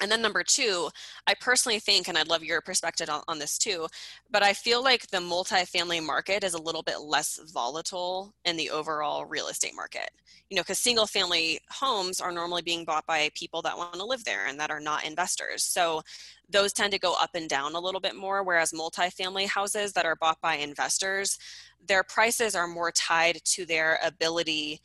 and 0.01 0.11
then 0.11 0.23
number 0.23 0.43
two, 0.43 0.89
I 1.27 1.35
personally 1.41 1.79
think, 1.79 2.09
and 2.09 2.17
I'd 2.17 2.29
love 2.29 2.43
your 2.43 2.61
perspective 2.61 3.11
on, 3.11 3.23
on, 3.29 3.39
this 3.39 3.59
too, 3.59 3.87
but 4.31 4.43
I 4.43 4.53
feel 4.53 4.83
like 4.83 5.07
the 5.09 5.19
multifamily 5.19 6.03
market 6.03 6.45
is 6.45 6.55
a 6.55 6.63
little 6.63 6.83
bit 6.83 7.01
less 7.01 7.39
volatile 7.53 8.35
in 8.45 8.57
the 8.57 8.71
overall 8.71 9.27
real 9.27 9.49
estate 9.49 9.75
market. 9.75 10.11
You 10.49 10.57
know, 10.57 10.63
because 10.63 10.79
single 10.79 11.07
family 11.07 11.61
homes 11.71 12.21
are 12.21 12.33
normally 12.33 12.63
being 12.63 12.85
bought 12.85 13.07
by 13.07 13.31
people 13.35 13.63
that 13.63 13.77
want 13.77 13.95
to 13.95 14.05
live 14.05 14.25
there 14.25 14.47
and 14.47 14.59
that 14.61 14.71
are 14.71 14.81
not 14.81 15.05
investors. 15.05 15.63
So 15.63 16.03
those 16.49 16.73
tend 16.73 16.93
to 16.93 16.99
go 16.99 17.15
up 17.15 17.31
and 17.35 17.49
down 17.49 17.75
a 17.75 17.81
little 17.81 18.01
bit 18.01 18.17
more, 18.17 18.43
whereas 18.43 18.73
multifamily 18.73 19.47
houses 19.47 19.93
that 19.93 20.07
are 20.07 20.17
bought 20.17 20.41
by 20.41 20.57
investors, 20.57 21.39
their 21.87 22.03
prices 22.03 22.55
are 22.55 22.67
more 22.67 22.93
tied 22.93 23.41
to 23.45 23.67
their 23.67 23.99
ability 24.03 24.81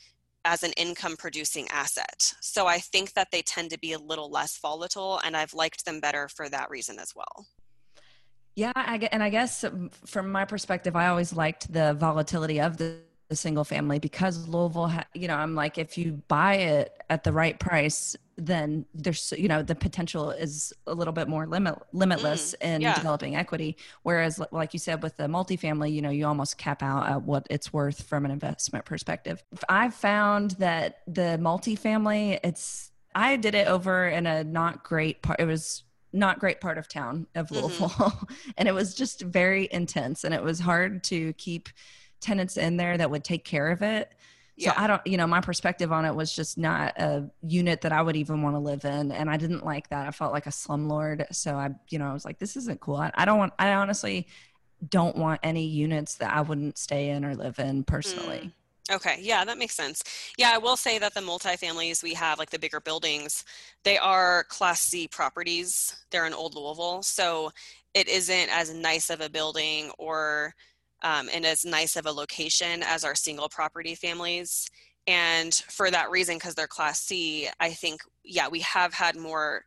as 0.47 0.63
an 0.63 0.71
income 0.77 1.17
producing 1.17 1.67
asset. 1.69 2.33
So 2.39 2.67
I 2.67 2.79
think 2.79 3.13
that 3.13 3.27
they 3.31 3.41
tend 3.41 3.69
to 3.71 3.79
be 3.79 3.91
a 3.91 3.99
little 3.99 4.31
less 4.31 4.57
volatile, 4.57 5.19
and 5.23 5.35
I've 5.35 5.53
liked 5.53 5.85
them 5.85 5.99
better 5.99 6.29
for 6.29 6.47
that 6.49 6.69
reason 6.69 6.97
as 6.99 7.13
well. 7.13 7.45
Yeah, 8.55 8.71
I, 8.75 9.07
and 9.11 9.21
I 9.21 9.29
guess 9.29 9.63
um, 9.63 9.91
from 10.05 10.31
my 10.31 10.45
perspective, 10.45 10.95
I 10.95 11.07
always 11.07 11.33
liked 11.33 11.71
the 11.71 11.93
volatility 11.93 12.59
of 12.59 12.77
the 12.77 13.01
the 13.29 13.35
single 13.35 13.63
family 13.63 13.99
because 13.99 14.47
Louisville, 14.47 14.87
ha- 14.87 15.05
you 15.13 15.27
know, 15.27 15.35
I'm 15.35 15.55
like, 15.55 15.77
if 15.77 15.97
you 15.97 16.23
buy 16.27 16.55
it 16.55 17.03
at 17.09 17.23
the 17.23 17.33
right 17.33 17.59
price, 17.59 18.15
then 18.37 18.85
there's, 18.93 19.33
you 19.37 19.47
know, 19.47 19.61
the 19.63 19.75
potential 19.75 20.31
is 20.31 20.71
a 20.85 20.93
little 20.93 21.11
bit 21.11 21.27
more 21.27 21.45
limit 21.45 21.75
limitless 21.91 22.55
mm, 22.61 22.75
in 22.75 22.81
yeah. 22.81 22.95
developing 22.95 23.35
equity. 23.35 23.75
Whereas, 24.03 24.39
like 24.51 24.73
you 24.73 24.79
said, 24.79 25.03
with 25.03 25.17
the 25.17 25.23
multifamily, 25.23 25.91
you 25.91 26.01
know, 26.01 26.09
you 26.09 26.25
almost 26.25 26.57
cap 26.57 26.81
out 26.81 27.09
at 27.09 27.23
what 27.23 27.47
it's 27.49 27.73
worth 27.73 28.03
from 28.03 28.25
an 28.25 28.31
investment 28.31 28.85
perspective. 28.85 29.43
I've 29.67 29.93
found 29.93 30.51
that 30.51 30.99
the 31.07 31.37
multifamily, 31.41 32.39
it's, 32.43 32.91
I 33.13 33.35
did 33.35 33.55
it 33.55 33.67
over 33.67 34.07
in 34.07 34.25
a 34.27 34.43
not 34.43 34.83
great 34.83 35.21
part. 35.21 35.39
It 35.39 35.45
was 35.45 35.83
not 36.13 36.39
great 36.39 36.61
part 36.61 36.77
of 36.77 36.87
town 36.87 37.27
of 37.35 37.47
mm-hmm. 37.47 37.65
Louisville, 37.65 37.89
mm-hmm. 37.89 38.51
and 38.57 38.67
it 38.67 38.73
was 38.73 38.93
just 38.93 39.21
very 39.21 39.67
intense, 39.71 40.23
and 40.23 40.33
it 40.33 40.43
was 40.43 40.59
hard 40.59 41.03
to 41.05 41.33
keep 41.33 41.69
tenants 42.19 42.57
in 42.57 42.77
there 42.77 42.97
that 42.97 43.09
would 43.09 43.23
take 43.23 43.43
care 43.45 43.69
of 43.69 43.81
it. 43.81 44.11
So 44.59 44.71
I 44.75 44.87
don't, 44.87 45.05
you 45.05 45.17
know, 45.17 45.27
my 45.27 45.39
perspective 45.39 45.91
on 45.91 46.03
it 46.03 46.15
was 46.15 46.35
just 46.35 46.57
not 46.57 46.97
a 46.97 47.29
unit 47.43 47.81
that 47.81 47.91
I 47.91 48.01
would 48.01 48.15
even 48.15 48.41
want 48.41 48.55
to 48.55 48.59
live 48.59 48.85
in. 48.85 49.11
And 49.11 49.29
I 49.29 49.37
didn't 49.37 49.63
like 49.63 49.89
that. 49.89 50.07
I 50.07 50.11
felt 50.11 50.33
like 50.33 50.47
a 50.47 50.51
slumlord. 50.51 51.31
So 51.31 51.55
I, 51.55 51.75
you 51.89 51.99
know, 51.99 52.09
I 52.09 52.13
was 52.13 52.25
like, 52.25 52.39
this 52.39 52.57
isn't 52.57 52.79
cool. 52.79 52.95
I, 52.95 53.11
I 53.13 53.25
don't 53.25 53.37
want, 53.37 53.53
I 53.59 53.73
honestly 53.73 54.25
don't 54.89 55.15
want 55.15 55.41
any 55.43 55.67
units 55.67 56.15
that 56.15 56.33
I 56.33 56.41
wouldn't 56.41 56.79
stay 56.79 57.09
in 57.09 57.23
or 57.23 57.35
live 57.35 57.59
in 57.59 57.83
personally. 57.83 58.51
Mm. 58.89 58.95
Okay, 58.95 59.17
yeah, 59.19 59.45
that 59.45 59.59
makes 59.59 59.75
sense. 59.75 60.01
Yeah, 60.37 60.51
I 60.53 60.57
will 60.57 60.77
say 60.77 60.97
that 60.97 61.13
the 61.13 61.19
multifamilies 61.19 62.01
we 62.01 62.15
have, 62.15 62.39
like 62.39 62.49
the 62.49 62.57
bigger 62.57 62.79
buildings, 62.79 63.43
they 63.83 63.97
are 63.97 64.45
Class 64.45 64.79
C 64.79 65.07
properties. 65.07 66.03
They're 66.09 66.25
in 66.25 66.33
Old 66.33 66.55
Louisville. 66.55 67.03
So 67.03 67.51
it 67.93 68.07
isn't 68.07 68.49
as 68.49 68.73
nice 68.73 69.09
of 69.09 69.21
a 69.21 69.29
building 69.29 69.91
or 69.99 70.55
um, 71.03 71.29
and 71.33 71.45
as 71.45 71.65
nice 71.65 71.95
of 71.95 72.05
a 72.05 72.11
location 72.11 72.83
as 72.83 73.03
our 73.03 73.15
single 73.15 73.49
property 73.49 73.95
families. 73.95 74.69
And 75.07 75.53
for 75.53 75.89
that 75.89 76.09
reason, 76.09 76.35
because 76.35 76.55
they're 76.55 76.67
Class 76.67 77.01
C, 77.01 77.47
I 77.59 77.69
think, 77.69 78.01
yeah, 78.25 78.49
we 78.49 78.59
have 78.61 78.93
had 78.93 79.15
more 79.15 79.63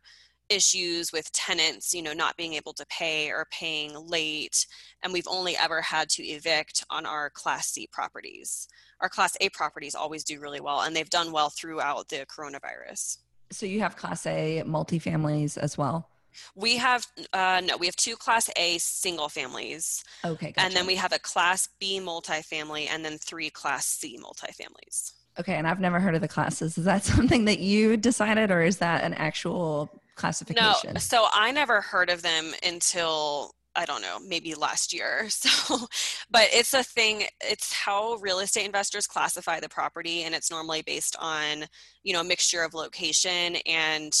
issues 0.49 1.11
with 1.11 1.31
tenants, 1.31 1.93
you 1.93 2.03
know, 2.03 2.13
not 2.13 2.37
being 2.37 2.53
able 2.53 2.73
to 2.73 2.85
pay 2.87 3.29
or 3.29 3.47
paying 3.51 3.95
late. 4.07 4.67
And 5.01 5.13
we've 5.13 5.27
only 5.27 5.55
ever 5.55 5.81
had 5.81 6.09
to 6.09 6.23
evict 6.23 6.83
on 6.89 7.05
our 7.05 7.29
Class 7.29 7.69
C 7.69 7.87
properties. 7.91 8.67
Our 8.99 9.09
Class 9.09 9.35
A 9.41 9.49
properties 9.49 9.95
always 9.95 10.23
do 10.23 10.39
really 10.39 10.59
well, 10.59 10.81
and 10.81 10.95
they've 10.95 11.09
done 11.09 11.31
well 11.31 11.49
throughout 11.49 12.09
the 12.09 12.25
coronavirus. 12.27 13.17
So 13.51 13.65
you 13.65 13.79
have 13.79 13.95
Class 13.95 14.27
A 14.27 14.61
multifamilies 14.65 15.57
as 15.57 15.77
well? 15.77 16.10
We 16.55 16.77
have 16.77 17.05
uh, 17.33 17.61
no, 17.63 17.77
we 17.77 17.85
have 17.85 17.95
two 17.95 18.15
Class 18.15 18.49
A 18.55 18.77
single 18.77 19.29
families. 19.29 20.03
Okay, 20.23 20.51
gotcha. 20.51 20.65
and 20.65 20.75
then 20.75 20.85
we 20.87 20.95
have 20.95 21.13
a 21.13 21.19
Class 21.19 21.69
B 21.79 21.99
multifamily, 21.99 22.87
and 22.89 23.03
then 23.03 23.17
three 23.17 23.49
Class 23.49 23.85
C 23.85 24.17
multifamilies. 24.17 25.13
Okay, 25.39 25.55
and 25.55 25.67
I've 25.67 25.79
never 25.79 25.99
heard 25.99 26.15
of 26.15 26.21
the 26.21 26.27
classes. 26.27 26.77
Is 26.77 26.85
that 26.85 27.03
something 27.05 27.45
that 27.45 27.59
you 27.59 27.97
decided, 27.97 28.51
or 28.51 28.61
is 28.61 28.77
that 28.77 29.03
an 29.03 29.13
actual 29.13 29.89
classification? 30.15 30.93
No, 30.93 30.99
so 30.99 31.27
I 31.33 31.51
never 31.51 31.81
heard 31.81 32.09
of 32.09 32.21
them 32.21 32.53
until 32.63 33.55
I 33.75 33.85
don't 33.85 34.01
know, 34.01 34.19
maybe 34.19 34.53
last 34.55 34.93
year. 34.93 35.27
So, 35.41 35.87
but 36.29 36.47
it's 36.51 36.73
a 36.73 36.83
thing, 36.83 37.23
it's 37.41 37.73
how 37.73 38.15
real 38.15 38.39
estate 38.39 38.65
investors 38.65 39.07
classify 39.07 39.59
the 39.59 39.69
property, 39.69 40.23
and 40.23 40.35
it's 40.35 40.51
normally 40.51 40.81
based 40.81 41.15
on, 41.19 41.65
you 42.03 42.13
know, 42.13 42.21
a 42.21 42.25
mixture 42.25 42.63
of 42.63 42.73
location 42.73 43.55
and 43.65 44.13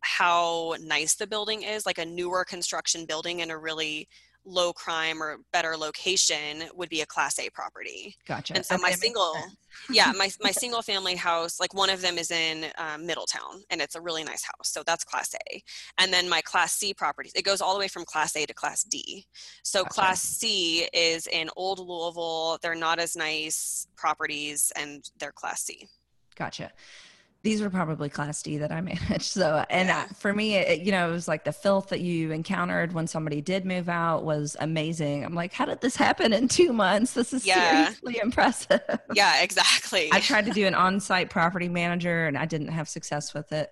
how 0.00 0.74
nice 0.80 1.16
the 1.16 1.26
building 1.26 1.62
is, 1.62 1.86
like 1.86 1.98
a 1.98 2.04
newer 2.04 2.44
construction 2.44 3.06
building 3.06 3.40
in 3.40 3.50
a 3.50 3.58
really 3.58 4.08
low 4.48 4.72
crime 4.72 5.22
or 5.22 5.38
better 5.52 5.76
location 5.76 6.64
would 6.74 6.88
be 6.88 7.02
a 7.02 7.06
class 7.06 7.38
A 7.38 7.50
property. 7.50 8.16
Gotcha. 8.26 8.54
And 8.54 8.64
so 8.64 8.74
okay, 8.74 8.82
my 8.82 8.90
single, 8.92 9.34
yeah, 9.90 10.12
my, 10.16 10.30
my 10.40 10.50
single 10.50 10.82
family 10.82 11.14
house, 11.14 11.60
like 11.60 11.74
one 11.74 11.90
of 11.90 12.00
them 12.00 12.18
is 12.18 12.30
in 12.30 12.66
um, 12.78 13.06
Middletown 13.06 13.62
and 13.70 13.80
it's 13.80 13.94
a 13.94 14.00
really 14.00 14.24
nice 14.24 14.42
house. 14.44 14.72
So 14.72 14.82
that's 14.84 15.04
class 15.04 15.34
A. 15.34 15.62
And 15.98 16.12
then 16.12 16.28
my 16.28 16.40
class 16.40 16.72
C 16.72 16.94
properties, 16.94 17.32
it 17.34 17.44
goes 17.44 17.60
all 17.60 17.74
the 17.74 17.80
way 17.80 17.88
from 17.88 18.04
class 18.04 18.34
A 18.36 18.46
to 18.46 18.54
class 18.54 18.82
D. 18.84 19.26
So 19.62 19.82
gotcha. 19.82 19.94
class 19.94 20.22
C 20.22 20.88
is 20.92 21.26
in 21.26 21.50
old 21.56 21.78
Louisville. 21.78 22.58
They're 22.62 22.74
not 22.74 22.98
as 22.98 23.16
nice 23.16 23.86
properties 23.96 24.72
and 24.76 25.04
they're 25.18 25.32
class 25.32 25.62
C. 25.62 25.88
Gotcha 26.36 26.72
these 27.42 27.62
were 27.62 27.70
probably 27.70 28.08
class 28.08 28.42
D 28.42 28.58
that 28.58 28.72
I 28.72 28.80
managed. 28.82 29.22
So, 29.22 29.64
and 29.70 29.88
yeah. 29.88 30.06
for 30.16 30.32
me, 30.32 30.56
it, 30.56 30.82
you 30.82 30.92
know, 30.92 31.08
it 31.08 31.12
was 31.12 31.28
like 31.28 31.44
the 31.44 31.52
filth 31.52 31.88
that 31.88 32.00
you 32.00 32.32
encountered 32.32 32.92
when 32.92 33.06
somebody 33.06 33.40
did 33.40 33.64
move 33.64 33.88
out 33.88 34.24
was 34.24 34.56
amazing. 34.60 35.24
I'm 35.24 35.34
like, 35.34 35.52
how 35.52 35.64
did 35.64 35.80
this 35.80 35.96
happen 35.96 36.32
in 36.32 36.48
two 36.48 36.72
months? 36.72 37.14
This 37.14 37.32
is 37.32 37.46
yeah. 37.46 37.84
seriously 37.84 38.18
impressive. 38.22 38.82
Yeah, 39.14 39.42
exactly. 39.42 40.08
I 40.12 40.20
tried 40.20 40.46
to 40.46 40.52
do 40.52 40.66
an 40.66 40.74
on 40.74 41.00
site 41.00 41.30
property 41.30 41.68
manager 41.68 42.26
and 42.26 42.36
I 42.36 42.46
didn't 42.46 42.68
have 42.68 42.88
success 42.88 43.34
with 43.34 43.52
it. 43.52 43.70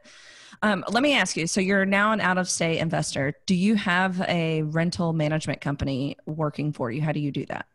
Um, 0.62 0.84
let 0.88 1.02
me 1.02 1.14
ask 1.14 1.36
you 1.36 1.46
so 1.46 1.60
you're 1.60 1.84
now 1.84 2.12
an 2.12 2.20
out 2.20 2.38
of 2.38 2.48
state 2.48 2.78
investor. 2.78 3.34
Do 3.46 3.54
you 3.54 3.74
have 3.74 4.20
a 4.22 4.62
rental 4.62 5.12
management 5.12 5.60
company 5.60 6.16
working 6.24 6.72
for 6.72 6.90
you? 6.90 7.02
How 7.02 7.12
do 7.12 7.20
you 7.20 7.30
do 7.30 7.44
that? 7.46 7.66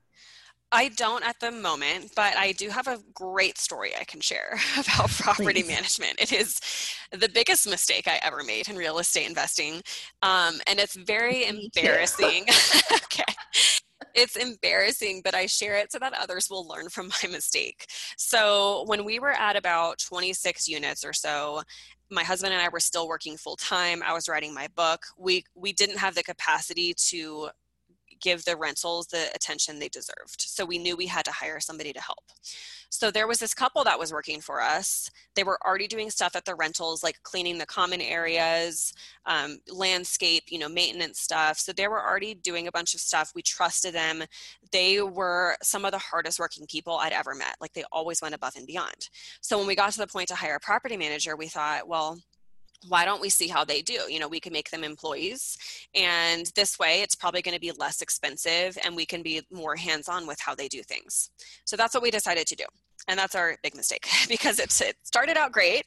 I 0.71 0.87
don't 0.89 1.23
at 1.25 1.39
the 1.39 1.51
moment, 1.51 2.11
but 2.15 2.35
I 2.37 2.53
do 2.53 2.69
have 2.69 2.87
a 2.87 2.99
great 3.13 3.57
story 3.57 3.91
I 3.99 4.03
can 4.05 4.21
share 4.21 4.57
about 4.79 5.09
property 5.19 5.63
Please. 5.63 5.67
management. 5.67 6.15
It 6.19 6.31
is 6.31 6.59
the 7.11 7.29
biggest 7.29 7.69
mistake 7.69 8.07
I 8.07 8.19
ever 8.23 8.43
made 8.43 8.69
in 8.69 8.75
real 8.75 8.99
estate 8.99 9.27
investing. 9.27 9.81
Um, 10.21 10.59
and 10.67 10.79
it's 10.79 10.95
very 10.95 11.45
embarrassing. 11.75 12.45
okay. 12.93 13.23
It's 14.13 14.35
embarrassing, 14.35 15.21
but 15.23 15.33
I 15.35 15.45
share 15.45 15.77
it 15.77 15.91
so 15.91 15.99
that 15.99 16.13
others 16.13 16.49
will 16.49 16.67
learn 16.67 16.89
from 16.89 17.09
my 17.23 17.29
mistake. 17.29 17.85
So, 18.17 18.83
when 18.87 19.05
we 19.05 19.19
were 19.19 19.31
at 19.31 19.55
about 19.55 19.99
26 19.99 20.67
units 20.67 21.05
or 21.05 21.13
so, 21.13 21.61
my 22.09 22.23
husband 22.23 22.53
and 22.53 22.61
I 22.61 22.67
were 22.67 22.81
still 22.81 23.07
working 23.07 23.37
full 23.37 23.55
time. 23.55 24.03
I 24.05 24.11
was 24.13 24.27
writing 24.27 24.53
my 24.53 24.67
book. 24.75 25.05
We 25.17 25.45
we 25.55 25.71
didn't 25.71 25.97
have 25.97 26.15
the 26.15 26.23
capacity 26.23 26.93
to 27.09 27.49
give 28.21 28.45
the 28.45 28.55
rentals 28.55 29.07
the 29.07 29.29
attention 29.35 29.79
they 29.79 29.89
deserved. 29.89 30.39
So 30.39 30.65
we 30.65 30.77
knew 30.77 30.95
we 30.95 31.07
had 31.07 31.25
to 31.25 31.31
hire 31.31 31.59
somebody 31.59 31.93
to 31.93 32.01
help. 32.01 32.31
So 32.89 33.09
there 33.09 33.27
was 33.27 33.39
this 33.39 33.53
couple 33.53 33.83
that 33.85 33.97
was 33.97 34.11
working 34.11 34.41
for 34.41 34.61
us. 34.61 35.09
They 35.35 35.43
were 35.43 35.57
already 35.65 35.87
doing 35.87 36.09
stuff 36.09 36.35
at 36.35 36.43
the 36.43 36.55
rentals, 36.55 37.03
like 37.03 37.23
cleaning 37.23 37.57
the 37.57 37.65
common 37.65 38.01
areas, 38.01 38.93
um, 39.25 39.59
landscape, 39.71 40.43
you 40.49 40.59
know, 40.59 40.67
maintenance 40.67 41.19
stuff. 41.19 41.57
So 41.57 41.71
they 41.71 41.87
were 41.87 42.05
already 42.05 42.33
doing 42.33 42.67
a 42.67 42.71
bunch 42.71 42.93
of 42.93 42.99
stuff. 42.99 43.31
We 43.33 43.41
trusted 43.41 43.93
them. 43.93 44.23
They 44.73 45.01
were 45.01 45.55
some 45.63 45.85
of 45.85 45.93
the 45.93 45.97
hardest 45.99 46.37
working 46.37 46.65
people 46.67 46.97
I'd 46.97 47.13
ever 47.13 47.33
met. 47.33 47.55
Like 47.61 47.71
they 47.73 47.85
always 47.93 48.21
went 48.21 48.35
above 48.35 48.57
and 48.57 48.67
beyond. 48.67 49.09
So 49.39 49.57
when 49.57 49.67
we 49.67 49.75
got 49.75 49.93
to 49.93 49.99
the 49.99 50.07
point 50.07 50.27
to 50.27 50.35
hire 50.35 50.55
a 50.55 50.59
property 50.59 50.97
manager, 50.97 51.37
we 51.37 51.47
thought, 51.47 51.87
well, 51.87 52.19
why 52.87 53.05
don't 53.05 53.21
we 53.21 53.29
see 53.29 53.47
how 53.47 53.63
they 53.63 53.81
do? 53.81 53.99
You 54.09 54.19
know 54.19 54.27
we 54.27 54.39
can 54.39 54.53
make 54.53 54.69
them 54.71 54.83
employees 54.83 55.57
and 55.95 56.51
this 56.55 56.79
way 56.79 57.01
it's 57.01 57.15
probably 57.15 57.41
going 57.41 57.55
to 57.55 57.61
be 57.61 57.71
less 57.71 58.01
expensive 58.01 58.77
and 58.83 58.95
we 58.95 59.05
can 59.05 59.21
be 59.21 59.41
more 59.51 59.75
hands 59.75 60.09
on 60.09 60.27
with 60.27 60.39
how 60.39 60.55
they 60.55 60.67
do 60.67 60.81
things. 60.83 61.29
So 61.65 61.75
that's 61.75 61.93
what 61.93 62.03
we 62.03 62.11
decided 62.11 62.47
to 62.47 62.55
do 62.55 62.65
and 63.07 63.17
that's 63.17 63.35
our 63.35 63.55
big 63.63 63.75
mistake 63.75 64.07
because 64.27 64.59
it's, 64.59 64.81
it 64.81 64.95
started 65.03 65.37
out 65.37 65.51
great 65.51 65.85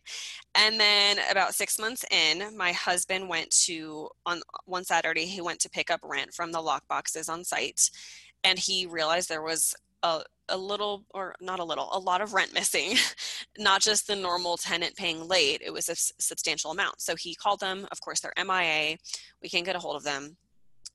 and 0.54 0.78
then 0.78 1.18
about 1.30 1.54
six 1.54 1.78
months 1.78 2.04
in 2.10 2.56
my 2.56 2.72
husband 2.72 3.28
went 3.28 3.50
to 3.50 4.08
on 4.26 4.40
one 4.66 4.84
saturday 4.84 5.24
he 5.24 5.40
went 5.40 5.60
to 5.60 5.70
pick 5.70 5.90
up 5.90 6.00
rent 6.02 6.32
from 6.32 6.52
the 6.52 6.60
lock 6.60 6.86
boxes 6.88 7.28
on 7.28 7.44
site 7.44 7.90
and 8.42 8.58
he 8.58 8.86
realized 8.86 9.28
there 9.28 9.42
was 9.42 9.74
a, 10.02 10.22
a 10.48 10.56
little 10.56 11.04
or 11.10 11.34
not 11.40 11.60
a 11.60 11.64
little 11.64 11.88
a 11.92 11.98
lot 11.98 12.20
of 12.20 12.34
rent 12.34 12.52
missing 12.52 12.96
not 13.58 13.80
just 13.80 14.06
the 14.06 14.16
normal 14.16 14.56
tenant 14.56 14.94
paying 14.96 15.26
late 15.26 15.62
it 15.64 15.72
was 15.72 15.88
a 15.88 15.92
s- 15.92 16.12
substantial 16.18 16.70
amount. 16.70 17.00
So 17.00 17.16
he 17.16 17.34
called 17.34 17.60
them 17.60 17.86
of 17.90 18.00
course 18.00 18.20
they're 18.20 18.32
mia 18.36 18.96
we 19.42 19.48
can't 19.48 19.64
get 19.64 19.76
a 19.76 19.80
hold 19.80 19.96
of 19.96 20.04
them. 20.04 20.36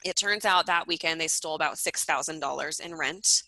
It 0.06 0.16
turns 0.16 0.46
out 0.46 0.66
that 0.68 0.88
weekend 0.88 1.20
they 1.20 1.28
stole 1.28 1.56
about 1.56 1.76
$6000 1.76 2.80
in 2.80 2.96
rent 2.96 3.44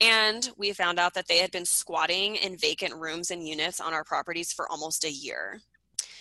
and 0.00 0.50
we 0.56 0.72
found 0.72 0.98
out 1.00 1.14
that 1.14 1.26
they 1.26 1.38
had 1.38 1.50
been 1.50 1.64
squatting 1.64 2.36
in 2.36 2.56
vacant 2.56 2.94
rooms 2.94 3.30
and 3.30 3.46
units 3.46 3.80
on 3.80 3.92
our 3.92 4.04
properties 4.04 4.52
for 4.52 4.70
almost 4.70 5.04
a 5.04 5.10
year 5.10 5.60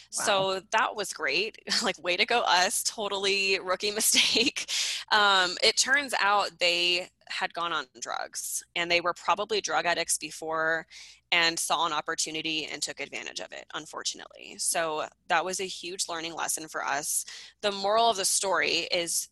So 0.10 0.62
that 0.72 0.96
was 0.96 1.14
great. 1.14 1.58
like, 1.84 2.02
way 2.02 2.18
to 2.18 2.26
go, 2.26 2.42
us. 2.42 2.84
Totally 2.84 3.60
rookie 3.60 3.92
mistake. 4.02 4.72
Um, 5.12 5.56
it 5.64 5.78
turns 5.78 6.14
out 6.20 6.60
they 6.60 7.10
had 7.30 7.54
gone 7.54 7.74
on 7.74 7.86
drugs 8.00 8.64
and 8.76 8.90
they 8.90 9.02
were 9.02 9.14
probably 9.14 9.62
drug 9.62 9.86
addicts 9.86 10.18
before 10.18 10.88
and 11.32 11.60
saw 11.60 11.86
an 11.86 11.94
opportunity 11.94 12.66
and 12.66 12.82
took 12.82 13.00
advantage 13.00 13.40
of 13.40 13.52
it, 13.52 13.66
unfortunately. 13.74 14.56
So 14.58 15.06
that 15.28 15.44
was 15.44 15.60
a 15.60 15.66
huge 15.66 16.06
learning 16.08 16.34
lesson 16.36 16.68
for 16.68 16.86
us. 16.86 17.26
The 17.62 17.72
moral 17.72 18.10
of 18.10 18.18
the 18.18 18.26
story 18.26 18.88
is 18.92 19.30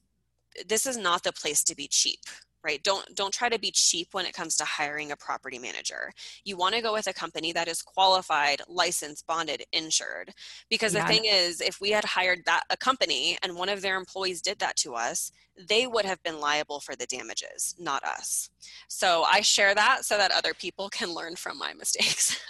this 0.67 0.85
is 0.85 0.97
not 0.97 1.23
the 1.23 1.33
place 1.33 1.63
to 1.65 1.75
be 1.75 1.87
cheap 1.87 2.19
right? 2.65 2.83
Don't 2.83 3.05
don't 3.15 3.33
try 3.33 3.47
to 3.47 3.59
be 3.59 3.71
cheap 3.71 4.09
when 4.11 4.25
it 4.25 4.33
comes 4.33 4.57
to 4.57 4.65
hiring 4.65 5.11
a 5.11 5.15
property 5.15 5.59
manager. 5.59 6.11
You 6.43 6.57
want 6.57 6.75
to 6.75 6.81
go 6.81 6.93
with 6.93 7.07
a 7.07 7.13
company 7.13 7.53
that 7.53 7.67
is 7.67 7.81
qualified 7.81 8.61
licensed 8.67 9.27
bonded 9.27 9.63
insured. 9.71 10.31
Because 10.69 10.93
yeah. 10.93 11.03
the 11.03 11.13
thing 11.13 11.25
is 11.25 11.61
if 11.61 11.79
we 11.79 11.91
had 11.91 12.03
hired 12.03 12.39
that 12.45 12.63
a 12.71 12.77
company 12.77 13.37
and 13.43 13.55
one 13.55 13.69
of 13.69 13.81
their 13.81 13.97
employees 13.97 14.41
did 14.41 14.59
that 14.59 14.75
to 14.77 14.95
us 14.95 15.31
they 15.69 15.87
would 15.87 16.03
have 16.03 16.21
been 16.23 16.41
liable 16.41 16.81
for 16.81 16.97
the 16.97 17.05
damages 17.05 17.75
not 17.79 18.03
us. 18.03 18.49
So 18.89 19.23
i 19.23 19.41
share 19.41 19.75
that 19.75 20.03
so 20.03 20.17
that 20.17 20.31
other 20.31 20.53
people 20.53 20.89
can 20.97 21.13
learn 21.13 21.35
from 21.35 21.57
my 21.57 21.73
mistakes. 21.73 22.39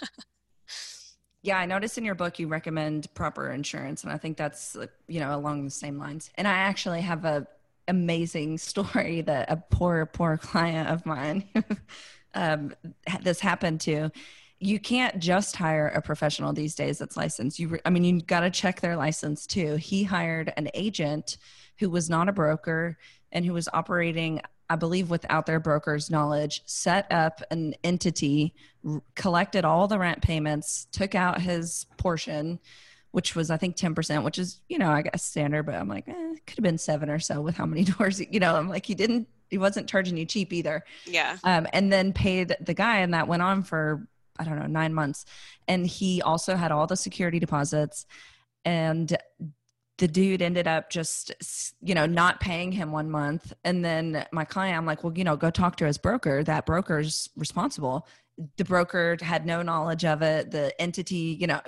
Yeah, 1.42 1.58
I 1.58 1.66
noticed 1.66 1.96
in 1.96 2.04
your 2.04 2.16
book 2.16 2.40
you 2.40 2.48
recommend 2.48 3.14
proper 3.14 3.52
insurance, 3.52 4.02
and 4.02 4.12
I 4.12 4.18
think 4.18 4.36
that's 4.36 4.76
you 5.06 5.20
know 5.20 5.36
along 5.36 5.64
the 5.64 5.70
same 5.70 5.96
lines. 5.96 6.28
And 6.34 6.48
I 6.48 6.54
actually 6.54 7.02
have 7.02 7.24
a 7.24 7.46
amazing 7.88 8.58
story 8.58 9.22
that 9.22 9.50
a 9.50 9.56
poor, 9.56 10.06
poor 10.06 10.36
client 10.36 10.88
of 10.88 11.06
mine 11.06 11.44
um, 12.34 12.74
this 13.22 13.40
happened 13.40 13.80
to. 13.82 14.10
You 14.58 14.80
can't 14.80 15.18
just 15.18 15.54
hire 15.54 15.88
a 15.88 16.00
professional 16.00 16.52
these 16.52 16.74
days 16.74 16.98
that's 16.98 17.16
licensed. 17.16 17.58
You, 17.58 17.78
I 17.84 17.90
mean, 17.90 18.04
you 18.04 18.22
got 18.22 18.40
to 18.40 18.50
check 18.50 18.80
their 18.80 18.96
license 18.96 19.46
too. 19.46 19.76
He 19.76 20.02
hired 20.02 20.52
an 20.56 20.70
agent 20.72 21.36
who 21.78 21.90
was 21.90 22.08
not 22.08 22.30
a 22.30 22.32
broker 22.32 22.96
and 23.32 23.44
who 23.44 23.52
was 23.52 23.68
operating 23.72 24.40
I 24.68 24.76
believe 24.76 25.10
without 25.10 25.46
their 25.46 25.60
broker's 25.60 26.10
knowledge, 26.10 26.62
set 26.66 27.10
up 27.12 27.42
an 27.50 27.74
entity, 27.84 28.54
collected 29.14 29.64
all 29.64 29.86
the 29.86 29.98
rent 29.98 30.22
payments, 30.22 30.86
took 30.90 31.14
out 31.14 31.40
his 31.40 31.86
portion, 31.98 32.58
which 33.12 33.34
was 33.34 33.50
I 33.50 33.56
think 33.56 33.76
10%, 33.76 34.24
which 34.24 34.38
is, 34.38 34.60
you 34.68 34.78
know, 34.78 34.90
I 34.90 35.02
guess 35.02 35.24
standard, 35.24 35.64
but 35.64 35.74
I'm 35.74 35.88
like, 35.88 36.08
eh, 36.08 36.12
it 36.12 36.46
could 36.46 36.56
have 36.56 36.62
been 36.62 36.78
seven 36.78 37.08
or 37.08 37.18
so 37.18 37.40
with 37.40 37.56
how 37.56 37.66
many 37.66 37.84
doors, 37.98 38.20
you 38.20 38.40
know, 38.40 38.54
I'm 38.54 38.68
like, 38.68 38.86
he 38.86 38.94
didn't, 38.94 39.28
he 39.48 39.58
wasn't 39.58 39.88
charging 39.88 40.16
you 40.16 40.26
cheap 40.26 40.52
either. 40.52 40.84
Yeah. 41.06 41.38
Um, 41.44 41.66
and 41.72 41.92
then 41.92 42.12
paid 42.12 42.56
the 42.60 42.74
guy, 42.74 42.98
and 42.98 43.14
that 43.14 43.28
went 43.28 43.42
on 43.42 43.62
for, 43.62 44.06
I 44.38 44.44
don't 44.44 44.58
know, 44.58 44.66
nine 44.66 44.92
months. 44.92 45.24
And 45.68 45.86
he 45.86 46.20
also 46.20 46.56
had 46.56 46.72
all 46.72 46.86
the 46.86 46.96
security 46.96 47.38
deposits 47.38 48.06
and 48.64 49.16
the 49.98 50.08
dude 50.08 50.42
ended 50.42 50.66
up 50.66 50.90
just 50.90 51.32
you 51.80 51.94
know 51.94 52.04
not 52.04 52.40
paying 52.40 52.72
him 52.72 52.92
one 52.92 53.10
month 53.10 53.54
and 53.64 53.84
then 53.84 54.26
my 54.32 54.44
client 54.44 54.76
i'm 54.76 54.84
like 54.84 55.02
well 55.02 55.12
you 55.16 55.24
know 55.24 55.36
go 55.36 55.50
talk 55.50 55.76
to 55.76 55.86
his 55.86 55.96
broker 55.96 56.44
that 56.44 56.66
broker's 56.66 57.30
responsible 57.36 58.06
the 58.58 58.64
broker 58.64 59.16
had 59.22 59.46
no 59.46 59.62
knowledge 59.62 60.04
of 60.04 60.20
it 60.20 60.50
the 60.50 60.78
entity 60.80 61.36
you 61.40 61.46
know 61.46 61.60